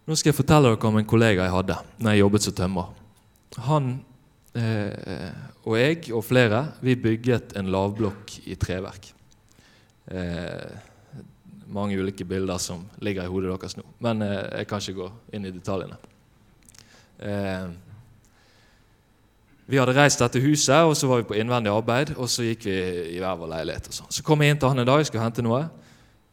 Nå 0.08 0.16
skal 0.16 0.30
jeg 0.30 0.38
fortelle 0.38 0.70
dere 0.72 0.88
om 0.88 1.00
en 1.00 1.08
kollega 1.08 1.44
jeg 1.44 1.52
hadde 1.52 1.76
når 2.00 2.14
jeg 2.14 2.22
jobbet 2.22 2.46
som 2.46 2.56
tømrer. 2.56 2.92
Han 3.68 3.88
eh, 4.56 5.32
og 5.68 5.76
jeg 5.76 6.12
og 6.16 6.24
flere 6.24 6.62
vi 6.84 6.96
bygget 6.96 7.56
en 7.60 7.72
lavblokk 7.72 8.38
i 8.48 8.56
treverk. 8.60 9.10
Eh, 10.08 10.70
mange 11.68 11.98
ulike 12.00 12.24
bilder 12.24 12.60
som 12.62 12.86
ligger 13.04 13.26
i 13.26 13.28
hodet 13.28 13.52
deres 13.52 13.76
nå, 13.76 13.84
men 14.00 14.24
eh, 14.24 14.62
jeg 14.62 14.70
kan 14.70 14.80
ikke 14.80 14.96
gå 15.02 15.10
inn 15.36 15.44
i 15.44 15.52
detaljene. 15.52 15.98
Eh, 17.18 17.68
vi 19.68 19.76
hadde 19.76 19.92
reist 19.92 20.22
dette 20.22 20.40
huset, 20.40 20.80
og 20.88 20.94
så 20.96 21.10
var 21.10 21.20
vi 21.20 21.28
på 21.28 21.36
innvendig 21.36 21.68
arbeid, 21.68 22.14
og 22.16 22.30
så 22.32 22.46
gikk 22.46 22.64
vi 22.70 22.78
i 23.12 23.18
hver 23.20 23.36
vår 23.36 23.50
leilighet. 23.52 23.90
sånn. 23.92 24.08
Så 24.08 24.24
kom 24.24 24.40
jeg 24.40 24.54
inn 24.54 24.60
til 24.62 24.72
han 24.72 24.80
en 24.80 24.88
dag, 24.88 25.02
jeg 25.02 25.10
skulle 25.10 25.26
hente 25.26 25.44
noe. 25.44 25.66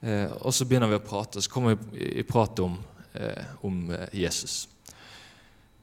Eh, 0.02 0.32
og 0.42 0.54
så 0.54 0.66
begynner 0.68 0.92
vi 0.92 1.00
å 1.00 1.06
prate, 1.06 1.40
og 1.40 1.46
så 1.46 1.52
kommer 1.52 1.78
vi 1.78 2.10
i 2.20 2.26
prat 2.28 2.60
om, 2.60 2.78
eh, 3.14 3.44
om 3.64 3.92
eh, 3.92 4.08
Jesus. 4.26 4.68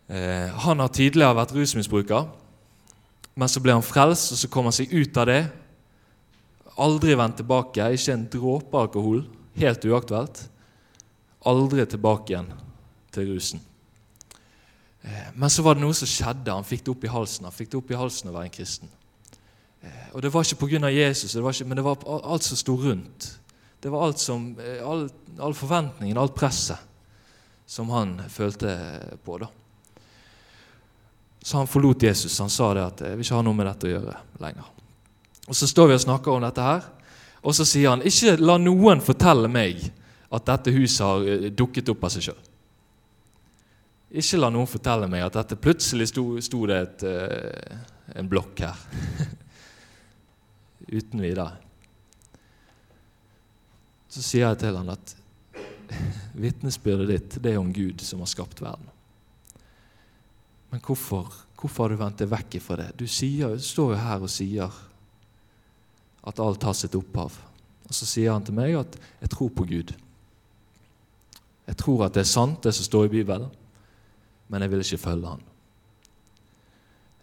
Eh, 0.08 0.48
han 0.66 0.80
har 0.82 0.92
tidligere 0.92 1.38
vært 1.38 1.54
rusmisbruker, 1.56 2.28
men 3.34 3.48
så 3.48 3.62
ble 3.64 3.72
han 3.72 3.84
frelst, 3.86 4.32
og 4.34 4.38
så 4.38 4.50
kom 4.52 4.68
han 4.68 4.76
seg 4.76 4.92
ut 4.92 5.16
av 5.16 5.30
det. 5.30 5.42
Aldri 6.82 7.16
vendt 7.16 7.40
tilbake, 7.40 7.90
ikke 7.96 8.16
en 8.16 8.28
dråpe 8.32 8.80
alkohol. 8.80 9.24
Helt 9.56 9.84
uaktuelt. 9.84 10.46
Aldri 11.48 11.84
tilbake 11.88 12.32
igjen 12.32 12.52
til 13.12 13.34
rusen. 13.34 13.60
Eh, 15.02 15.28
men 15.34 15.50
så 15.50 15.64
var 15.64 15.76
det 15.76 15.84
noe 15.84 15.96
som 15.96 16.08
skjedde. 16.08 16.54
Han 16.54 16.66
fikk 16.66 16.84
det 16.84 16.92
opp 16.94 17.04
i 17.04 17.12
halsen 17.12 17.48
Han 17.48 17.54
fikk 17.54 17.72
det 17.72 17.80
opp 17.80 17.90
i 17.90 17.98
halsen 17.98 18.30
å 18.30 18.34
være 18.36 18.48
en 18.48 18.54
kristen. 18.54 18.92
Eh, 19.82 20.08
og 20.12 20.22
Det 20.22 20.32
var 20.32 20.46
ikke 20.46 20.66
pga. 20.66 20.90
Jesus, 20.92 21.32
det 21.32 21.42
ikke, 21.42 21.68
men 21.68 21.76
det 21.76 21.84
var 21.84 22.04
alt 22.06 22.46
som 22.46 22.56
sto 22.56 22.76
rundt. 22.76 23.32
Det 23.82 23.90
var 23.90 24.04
alt 24.06 24.18
som, 24.18 24.60
eh, 24.60 24.88
all, 24.88 25.08
all 25.38 25.54
forventningen, 25.54 26.18
alt 26.18 26.34
presset 26.34 26.78
som 27.66 27.88
han 27.90 28.22
følte 28.28 28.78
på. 29.24 29.38
da. 29.38 29.48
Så 31.42 31.56
han 31.56 31.66
forlot 31.66 32.02
Jesus. 32.02 32.38
Han 32.38 32.50
sa 32.50 32.74
det 32.74 32.84
at 32.84 33.00
'jeg 33.00 33.16
vil 33.16 33.24
ikke 33.24 33.34
ha 33.34 33.42
noe 33.42 33.54
med 33.54 33.66
dette 33.66 33.86
å 33.86 33.90
gjøre 33.90 34.16
lenger'. 34.38 34.70
Og 35.48 35.54
Så 35.54 35.66
står 35.66 35.86
vi 35.86 35.94
og 35.94 36.00
snakker 36.00 36.30
om 36.30 36.42
dette 36.42 36.62
her, 36.62 36.82
og 37.42 37.54
så 37.54 37.64
sier 37.64 37.88
han 37.88 38.02
'ikke 38.02 38.38
la 38.38 38.58
noen 38.58 39.00
fortelle 39.00 39.48
meg 39.48 39.90
at 40.30 40.44
dette 40.44 40.70
huset 40.70 41.06
har 41.06 41.20
eh, 41.22 41.50
dukket 41.50 41.88
opp 41.88 42.04
av 42.04 42.10
seg 42.10 42.22
sjøl'. 42.22 42.48
Ikke 44.12 44.38
la 44.38 44.50
noen 44.50 44.66
fortelle 44.66 45.08
meg 45.08 45.22
at 45.22 45.32
dette 45.32 45.56
plutselig 45.56 46.08
sto, 46.08 46.40
sto 46.40 46.66
det 46.66 46.76
et, 46.76 47.02
eh, 47.02 47.76
en 48.14 48.28
blokk 48.28 48.60
her. 48.60 48.76
Uten 50.92 51.20
videre 51.20 51.71
så 54.12 54.20
sier 54.20 54.44
jeg 54.44 54.60
til 54.60 54.76
han 54.76 54.92
at 54.92 55.14
vitnesbyrdet 56.44 57.08
ditt 57.08 57.38
det 57.44 57.54
er 57.54 57.60
om 57.60 57.72
Gud 57.72 58.02
som 58.04 58.20
har 58.20 58.30
skapt 58.30 58.60
verden. 58.60 58.88
Men 60.72 60.80
hvorfor, 60.84 61.32
hvorfor 61.56 61.84
har 61.84 61.92
du 61.92 62.00
vendt 62.00 62.20
deg 62.20 62.30
vekk 62.32 62.58
fra 62.64 62.78
det? 62.80 62.90
Du, 63.00 63.06
sier, 63.08 63.56
står 63.60 63.94
jo 63.94 64.02
her 64.02 64.24
og 64.24 64.32
sier 64.32 64.76
at 66.22 66.40
alt 66.40 66.64
har 66.64 66.76
sitt 66.76 66.96
opphav. 66.96 67.34
Og 67.88 67.96
så 67.96 68.08
sier 68.08 68.32
han 68.32 68.44
til 68.44 68.56
meg 68.56 68.76
at 68.78 68.96
'jeg 69.20 69.30
tror 69.30 69.50
på 69.50 69.64
Gud'. 69.68 69.94
Jeg 71.66 71.76
tror 71.76 72.04
at 72.04 72.14
det 72.14 72.20
er 72.20 72.30
sant, 72.30 72.62
det 72.64 72.74
som 72.74 72.84
står 72.84 73.04
i 73.04 73.08
Bibelen, 73.08 73.50
men 74.48 74.62
jeg 74.62 74.70
vil 74.70 74.80
ikke 74.80 74.98
følge 74.98 75.28
han. 75.28 75.42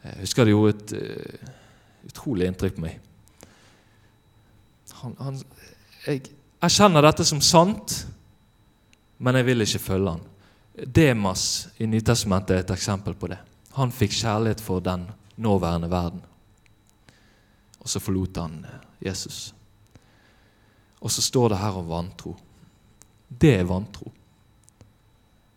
Jeg 0.04 0.19
husker 0.19 0.45
det 0.45 0.54
gjorde 0.54 0.75
et 0.75 0.93
uh, 0.93 1.49
utrolig 2.06 2.47
inntrykk 2.47 2.75
på 2.75 2.82
meg. 2.82 2.99
Han, 5.02 5.15
han, 5.19 5.41
jeg, 6.08 6.32
jeg 6.59 6.75
kjenner 6.75 7.05
dette 7.05 7.25
som 7.27 7.41
sant, 7.43 7.93
men 9.19 9.35
jeg 9.39 9.47
vil 9.47 9.65
ikke 9.65 9.83
følge 9.83 10.15
han. 10.15 10.25
Demas 10.79 11.43
i 11.77 11.87
Nytestamentet 11.87 12.55
er 12.55 12.63
et 12.63 12.75
eksempel 12.75 13.15
på 13.19 13.29
det. 13.31 13.39
Han 13.75 13.91
fikk 13.91 14.15
kjærlighet 14.15 14.61
for 14.63 14.83
den 14.83 15.05
nåværende 15.39 15.89
verden. 15.91 16.21
Og 17.79 17.89
så 17.89 17.99
forlot 18.03 18.37
han 18.37 18.61
Jesus. 19.03 19.53
Og 20.99 21.11
så 21.11 21.21
står 21.23 21.49
det 21.49 21.59
her 21.61 21.77
om 21.79 21.87
vantro. 21.87 22.35
Det 23.29 23.53
er 23.59 23.67
vantro. 23.67 24.11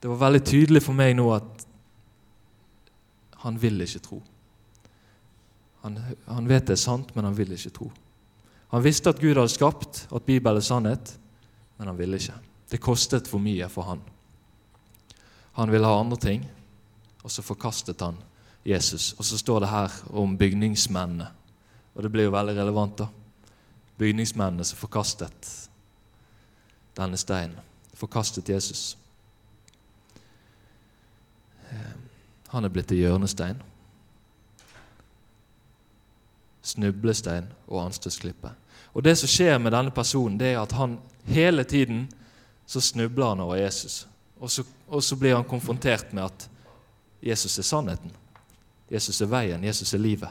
Det 0.02 0.10
var 0.10 0.20
veldig 0.26 0.42
tydelig 0.46 0.82
for 0.82 0.98
meg 0.98 1.14
nå 1.16 1.28
at 1.34 1.66
han 3.42 3.58
vil 3.58 3.82
ikke 3.82 4.02
tro. 4.02 4.20
Han, 5.82 5.98
han, 6.26 6.46
vet 6.46 6.68
det 6.68 6.76
er 6.76 6.82
sant, 6.82 7.10
men 7.14 7.26
han 7.26 7.34
vil 7.34 7.54
ikke 7.54 7.72
tro. 7.74 7.88
Han 8.72 8.84
visste 8.84 9.12
at 9.12 9.20
Gud 9.20 9.36
hadde 9.36 9.52
skapt, 9.52 10.06
at 10.08 10.24
Bibelen 10.24 10.56
er 10.56 10.64
sannhet, 10.64 11.18
men 11.78 11.90
han 11.90 11.98
ville 11.98 12.16
ikke. 12.16 12.38
Det 12.70 12.80
kostet 12.80 13.28
for 13.28 13.42
mye 13.42 13.68
for 13.68 13.84
han. 13.84 14.00
Han 15.60 15.72
ville 15.72 15.86
ha 15.86 15.98
andre 16.00 16.16
ting, 16.16 16.46
og 17.22 17.30
så 17.30 17.44
forkastet 17.44 18.00
han 18.00 18.16
Jesus. 18.64 19.12
Og 19.18 19.24
så 19.24 19.38
står 19.38 19.60
det 19.60 19.68
her 19.68 19.98
om 20.16 20.38
bygningsmennene, 20.38 21.28
og 21.94 22.02
det 22.02 22.12
blir 22.12 22.24
jo 22.24 22.32
veldig 22.32 22.56
relevant, 22.56 22.96
da. 22.98 23.08
Bygningsmennene 23.98 24.64
som 24.64 24.80
forkastet 24.80 25.50
denne 26.96 27.20
steinen, 27.20 27.60
forkastet 27.94 28.48
Jesus. 28.48 28.96
Eh, 31.68 31.92
han 32.48 32.64
er 32.64 32.72
blitt 32.72 32.88
til 32.88 33.04
hjørnestein, 33.04 33.60
snublestein 36.62 37.52
og 37.68 37.84
anstøtsklippe. 37.84 38.56
Og 38.92 39.02
Det 39.02 39.16
som 39.16 39.28
skjer 39.28 39.58
med 39.58 39.72
denne 39.72 39.90
personen, 39.90 40.38
det 40.38 40.52
er 40.52 40.60
at 40.60 40.72
han 40.76 40.98
hele 41.26 41.64
tiden 41.64 42.06
så 42.66 42.80
snubler 42.80 43.32
han 43.32 43.40
over 43.40 43.56
Jesus. 43.56 44.06
Og 44.40 44.50
så, 44.50 44.64
og 44.88 45.02
så 45.04 45.16
blir 45.16 45.36
han 45.36 45.48
konfrontert 45.48 46.12
med 46.12 46.24
at 46.24 46.48
Jesus 47.22 47.58
er 47.58 47.66
sannheten. 47.66 48.12
Jesus 48.90 49.20
er 49.22 49.30
veien, 49.30 49.64
Jesus 49.64 49.94
er 49.94 50.02
livet. 50.02 50.30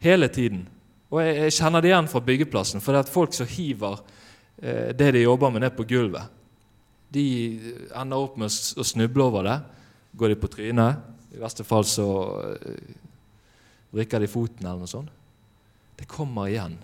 Hele 0.00 0.28
tiden. 0.28 0.64
Og 1.10 1.20
jeg, 1.22 1.36
jeg 1.36 1.56
kjenner 1.58 1.82
det 1.82 1.90
igjen 1.90 2.08
fra 2.10 2.22
byggeplassen, 2.24 2.80
for 2.80 2.92
det 2.92 3.02
er 3.02 3.06
at 3.06 3.12
folk 3.12 3.34
som 3.36 3.50
hiver 3.50 4.00
eh, 4.62 4.94
det 4.96 5.12
de 5.16 5.24
jobber 5.24 5.52
med, 5.52 5.64
ned 5.66 5.76
på 5.76 5.86
gulvet, 5.88 6.30
de 7.14 7.26
ender 7.94 8.18
opp 8.18 8.38
med 8.40 8.50
å, 8.50 8.86
snuble 8.86 9.26
over 9.28 9.46
det. 9.46 9.58
Går 10.18 10.32
de 10.32 10.38
på 10.40 10.50
trynet? 10.50 11.12
I 11.34 11.42
verste 11.42 11.66
fall 11.66 11.86
så 11.86 12.08
eh, 12.54 12.94
vrikker 13.94 14.22
de 14.22 14.30
foten 14.30 14.66
eller 14.66 14.82
noe 14.82 14.90
sånt. 14.90 15.12
Det 15.94 16.08
kommer 16.10 16.50
igjen. 16.50 16.74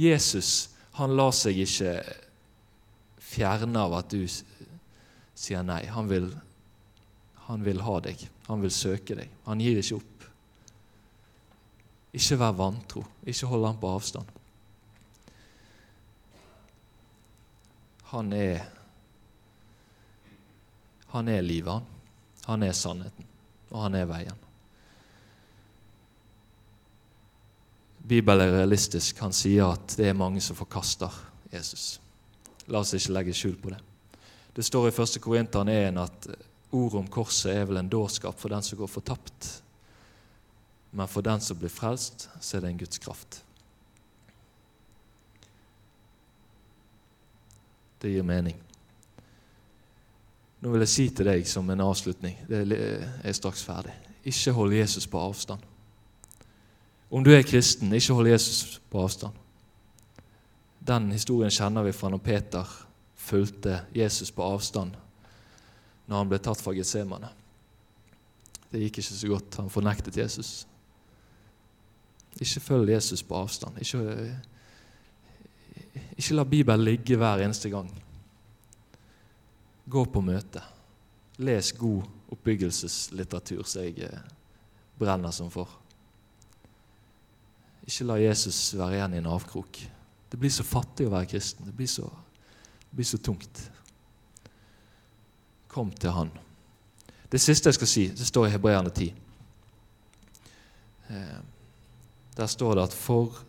Jesus 0.00 0.70
han 0.96 1.14
lar 1.16 1.32
seg 1.36 1.58
ikke 1.62 1.94
fjerne 3.30 3.84
av 3.86 3.94
at 4.00 4.10
du 4.12 4.24
sier 4.28 5.62
nei. 5.64 5.82
Han 5.92 6.08
vil, 6.10 6.26
han 7.46 7.64
vil 7.64 7.82
ha 7.86 7.96
deg. 8.04 8.24
Han 8.48 8.64
vil 8.64 8.74
søke 8.74 9.16
deg. 9.16 9.30
Han 9.46 9.62
gir 9.62 9.80
ikke 9.80 10.00
opp. 10.00 10.26
Ikke 12.16 12.40
vær 12.40 12.56
vantro. 12.58 13.04
Ikke 13.22 13.48
hold 13.48 13.68
ham 13.68 13.80
på 13.80 13.94
avstand. 13.94 14.36
Han 18.10 18.32
er 18.34 18.68
Han 21.10 21.26
er 21.26 21.40
livet, 21.42 21.72
han. 21.72 21.86
Han 22.46 22.62
er 22.62 22.72
sannheten, 22.72 23.26
og 23.72 23.80
han 23.82 23.96
er 23.98 24.04
veien. 24.06 24.36
Bibelen 28.08 28.48
er 28.48 28.58
realistisk. 28.60 29.18
Han 29.22 29.34
sier 29.36 29.72
at 29.74 29.96
det 29.98 30.08
er 30.10 30.18
mange 30.18 30.40
som 30.40 30.58
forkaster 30.58 31.14
Jesus. 31.52 32.00
La 32.70 32.82
oss 32.82 32.94
ikke 32.94 33.14
legge 33.14 33.34
skjul 33.36 33.56
på 33.60 33.72
det. 33.72 33.80
Det 34.54 34.64
står 34.66 34.88
i 34.88 34.94
1. 34.94 35.20
Korinteren 35.22 35.68
1 35.70 36.00
at 36.00 36.30
ordet 36.70 37.00
om 37.00 37.10
korset 37.10 37.52
er 37.54 37.68
vel 37.68 37.80
en 37.80 37.90
dårskap 37.90 38.38
for 38.38 38.52
den 38.52 38.62
som 38.66 38.78
går 38.78 38.90
fortapt. 38.90 39.50
Men 40.90 41.08
for 41.08 41.22
den 41.22 41.40
som 41.40 41.58
blir 41.58 41.70
frelst, 41.70 42.28
så 42.40 42.56
er 42.56 42.64
det 42.64 42.72
en 42.72 42.82
Guds 42.82 42.98
kraft. 42.98 43.42
Det 48.00 48.10
gir 48.10 48.26
mening. 48.26 48.56
Nå 50.60 50.72
vil 50.72 50.84
jeg 50.84 50.92
si 50.92 51.06
til 51.14 51.28
deg 51.28 51.46
som 51.48 51.68
en 51.72 51.80
avslutning 51.80 52.34
Det 52.48 52.58
er 52.68 53.36
straks 53.36 53.62
ferdig. 53.64 53.94
Ikke 54.28 54.52
hold 54.52 54.74
Jesus 54.76 55.06
på 55.08 55.20
avstand. 55.20 55.69
Om 57.10 57.24
du 57.26 57.32
er 57.34 57.42
kristen, 57.42 57.92
ikke 57.92 58.14
hold 58.14 58.30
Jesus 58.30 58.80
på 58.90 59.02
avstand. 59.02 59.34
Den 60.86 61.10
historien 61.12 61.50
kjenner 61.50 61.84
vi 61.84 61.94
fra 61.94 62.08
når 62.12 62.22
Peter 62.24 62.74
fulgte 63.18 63.82
Jesus 63.94 64.30
på 64.30 64.46
avstand 64.46 64.94
når 66.10 66.16
han 66.16 66.30
ble 66.30 66.38
tatt 66.42 66.58
fra 66.62 66.74
Getsemane. 66.74 67.28
Det 68.70 68.80
gikk 68.82 68.98
ikke 68.98 69.14
så 69.14 69.30
godt. 69.30 69.58
Han 69.60 69.70
fornektet 69.70 70.18
Jesus. 70.18 70.64
Ikke 72.38 72.62
følg 72.62 72.94
Jesus 72.94 73.22
på 73.26 73.38
avstand. 73.38 73.78
Ikke, 73.82 74.00
ikke 76.18 76.38
la 76.38 76.46
Bibelen 76.46 76.86
ligge 76.86 77.18
hver 77.18 77.42
eneste 77.44 77.70
gang. 77.70 77.90
Gå 79.90 80.04
på 80.06 80.22
møte. 80.22 80.62
Les 81.42 81.72
god 81.78 82.06
oppbyggelseslitteratur 82.30 83.62
som 83.66 83.86
jeg 83.86 84.06
eh, 84.06 84.26
brenner 84.98 85.34
som 85.34 85.50
for. 85.50 85.79
Ikke 87.90 88.06
la 88.06 88.20
Jesus 88.22 88.68
være 88.78 89.00
igjen 89.00 89.16
i 89.16 89.18
en 89.18 89.32
avkrok. 89.32 89.80
Det 90.30 90.38
blir 90.38 90.52
så 90.54 90.62
fattig 90.62 91.08
å 91.08 91.10
være 91.10 91.26
kristen. 91.32 91.66
Det 91.66 91.74
blir 91.74 91.88
så, 91.90 92.06
det 92.84 92.98
blir 93.00 93.08
så 93.08 93.18
tungt. 93.18 93.62
Kom 95.70 95.90
til 95.90 96.14
Han. 96.14 96.30
Det 97.30 97.40
siste 97.42 97.70
jeg 97.70 97.78
skal 97.80 97.90
si, 97.90 98.04
det 98.14 98.26
står 98.26 98.46
i 98.46 98.52
Hebreerne 98.54 98.90
10. 98.94 99.10
Eh, 101.10 101.40
der 102.36 102.46
står 102.46 102.78
det 102.78 102.84
at 102.88 102.94
for 102.94 103.40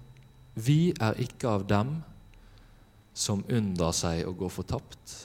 vi 0.58 0.91
er 0.99 1.21
ikke 1.21 1.49
av 1.49 1.67
dem 1.69 1.99
som 3.13 3.45
unndrar 3.45 3.93
seg 3.93 4.25
å 4.25 4.34
gå 4.38 4.49
fortapt, 4.49 5.15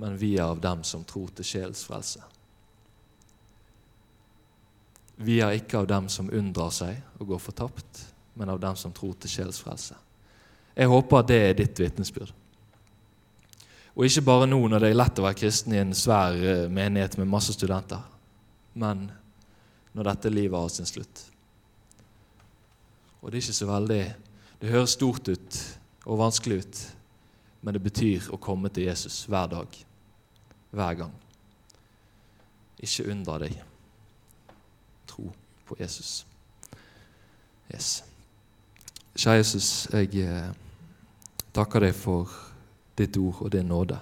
men 0.00 0.16
vi 0.20 0.34
er 0.36 0.48
av 0.48 0.64
dem 0.64 0.84
som 0.84 1.04
tror 1.04 1.28
til 1.36 1.44
sjels 1.44 1.84
frelse. 1.88 2.24
Vi 5.16 5.38
er 5.40 5.56
ikke 5.56 5.80
av 5.80 5.86
dem 5.88 6.08
som 6.12 6.28
unndrar 6.28 6.72
seg 6.74 6.98
og 7.18 7.30
går 7.32 7.40
fortapt, 7.40 8.02
men 8.36 8.50
av 8.52 8.60
dem 8.60 8.76
som 8.76 8.92
tror 8.92 9.14
til 9.20 9.32
sjelsfrelse. 9.32 9.96
Jeg 10.76 10.92
håper 10.92 11.22
at 11.22 11.30
det 11.30 11.38
er 11.40 11.54
ditt 11.56 11.80
vitnesbyrd. 11.80 12.32
Og 13.96 14.04
ikke 14.04 14.26
bare 14.26 14.48
nå 14.48 14.58
når 14.68 14.82
det 14.82 14.90
er 14.92 14.98
lett 14.98 15.20
å 15.22 15.24
være 15.24 15.38
kristen 15.40 15.72
i 15.72 15.80
en 15.80 15.94
svær 15.96 16.36
eh, 16.36 16.66
menighet 16.68 17.16
med 17.16 17.30
masse 17.32 17.54
studenter, 17.56 18.02
men 18.76 19.06
når 19.96 20.10
dette 20.10 20.32
livet 20.32 20.60
har 20.60 20.68
sin 20.74 20.88
slutt. 20.88 21.22
Og 23.22 23.30
det 23.30 23.38
er 23.38 23.46
ikke 23.46 23.56
så 23.56 23.68
veldig 23.70 24.02
Det 24.60 24.72
høres 24.72 24.94
stort 24.96 25.28
ut 25.28 25.56
og 26.06 26.20
vanskelig 26.20 26.58
ut, 26.62 26.78
men 27.60 27.74
det 27.76 27.82
betyr 27.84 28.28
å 28.32 28.38
komme 28.40 28.70
til 28.72 28.86
Jesus 28.86 29.24
hver 29.28 29.50
dag, 29.52 29.80
hver 30.72 30.94
gang. 31.00 31.12
Ikke 32.80 33.08
undre 33.12 33.40
deg. 33.44 33.75
På 35.66 35.76
Jesus. 35.80 36.26
Yes. 37.74 38.04
Kjære 39.16 39.40
Jesus, 39.40 39.88
jeg 39.92 40.14
eh, 40.22 40.50
takker 41.56 41.86
deg 41.86 41.94
for 41.96 42.30
ditt 42.98 43.16
ord 43.16 43.40
og 43.40 43.52
din 43.52 43.66
nåde. 43.68 43.98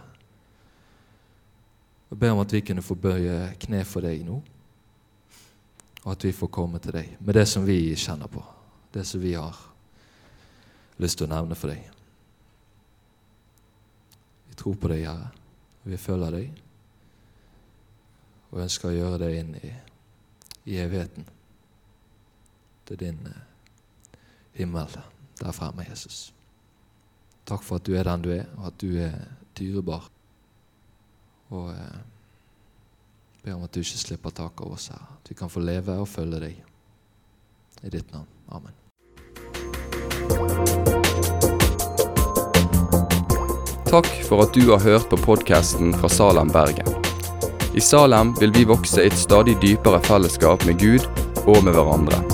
Jeg 2.11 2.19
ber 2.19 2.35
om 2.35 2.43
at 2.43 2.53
vi 2.53 2.61
kunne 2.61 2.83
få 2.83 2.95
bøye 2.95 3.55
kne 3.63 3.85
for 3.89 4.05
deg 4.05 4.25
nå, 4.27 4.41
og 6.05 6.11
at 6.13 6.27
vi 6.27 6.33
får 6.37 6.51
komme 6.53 6.79
til 6.83 6.95
deg 6.99 7.17
med 7.21 7.35
det 7.35 7.47
som 7.49 7.65
vi 7.67 7.95
kjenner 7.97 8.31
på, 8.31 8.43
det 8.95 9.07
som 9.07 9.23
vi 9.23 9.33
har 9.35 9.57
lyst 11.03 11.19
til 11.19 11.27
å 11.27 11.33
nevne 11.33 11.57
for 11.59 11.73
deg. 11.73 11.89
Vi 14.51 14.59
tror 14.61 14.77
på 14.79 14.91
deg, 14.93 15.07
Herre. 15.09 15.33
Vi 15.85 15.97
følger 16.01 16.33
deg 16.33 16.61
og 18.55 18.63
ønsker 18.63 18.89
å 18.89 18.95
gjøre 18.95 19.19
det 19.25 19.33
inn 19.41 19.51
i, 19.59 19.73
i 20.71 20.79
evigheten. 20.81 21.27
Til 22.85 23.01
din 23.01 23.19
eh, 23.27 24.19
himmel 24.53 24.89
der 25.41 25.53
fremme, 25.53 25.87
Jesus. 25.91 26.35
Takk 27.45 27.63
for 27.63 27.81
at 27.81 27.87
du 27.87 27.95
er 27.97 28.05
den 28.07 28.23
du 28.25 28.31
er, 28.33 28.45
og 28.59 28.67
at 28.67 28.81
du 28.81 28.97
er 29.01 29.17
dyrebar. 29.59 30.09
Og 31.53 31.71
eh, 31.73 31.99
ber 33.45 33.57
om 33.57 33.65
at 33.67 33.75
du 33.75 33.81
ikke 33.81 34.01
slipper 34.01 34.31
taket 34.31 34.65
av 34.65 34.77
oss 34.77 34.89
her. 34.93 35.03
At 35.19 35.31
vi 35.31 35.37
kan 35.39 35.53
få 35.53 35.61
leve 35.61 35.99
og 36.01 36.09
følge 36.09 36.41
deg. 36.41 36.63
I 37.85 37.93
ditt 37.93 38.13
navn. 38.13 38.29
Amen. 38.49 38.73
Takk 43.95 44.09
for 44.27 44.43
at 44.43 44.55
du 44.57 44.73
har 44.73 44.81
hørt 44.83 45.11
på 45.11 45.17
podkasten 45.23 45.93
fra 45.95 46.09
Salem, 46.09 46.49
Bergen. 46.51 46.89
I 47.75 47.81
Salem 47.81 48.33
vil 48.41 48.55
vi 48.55 48.65
vokse 48.67 49.03
i 49.03 49.11
et 49.11 49.19
stadig 49.19 49.59
dypere 49.63 50.01
fellesskap 50.03 50.67
med 50.67 50.81
Gud 50.81 51.07
og 51.47 51.61
med 51.63 51.77
hverandre. 51.77 52.34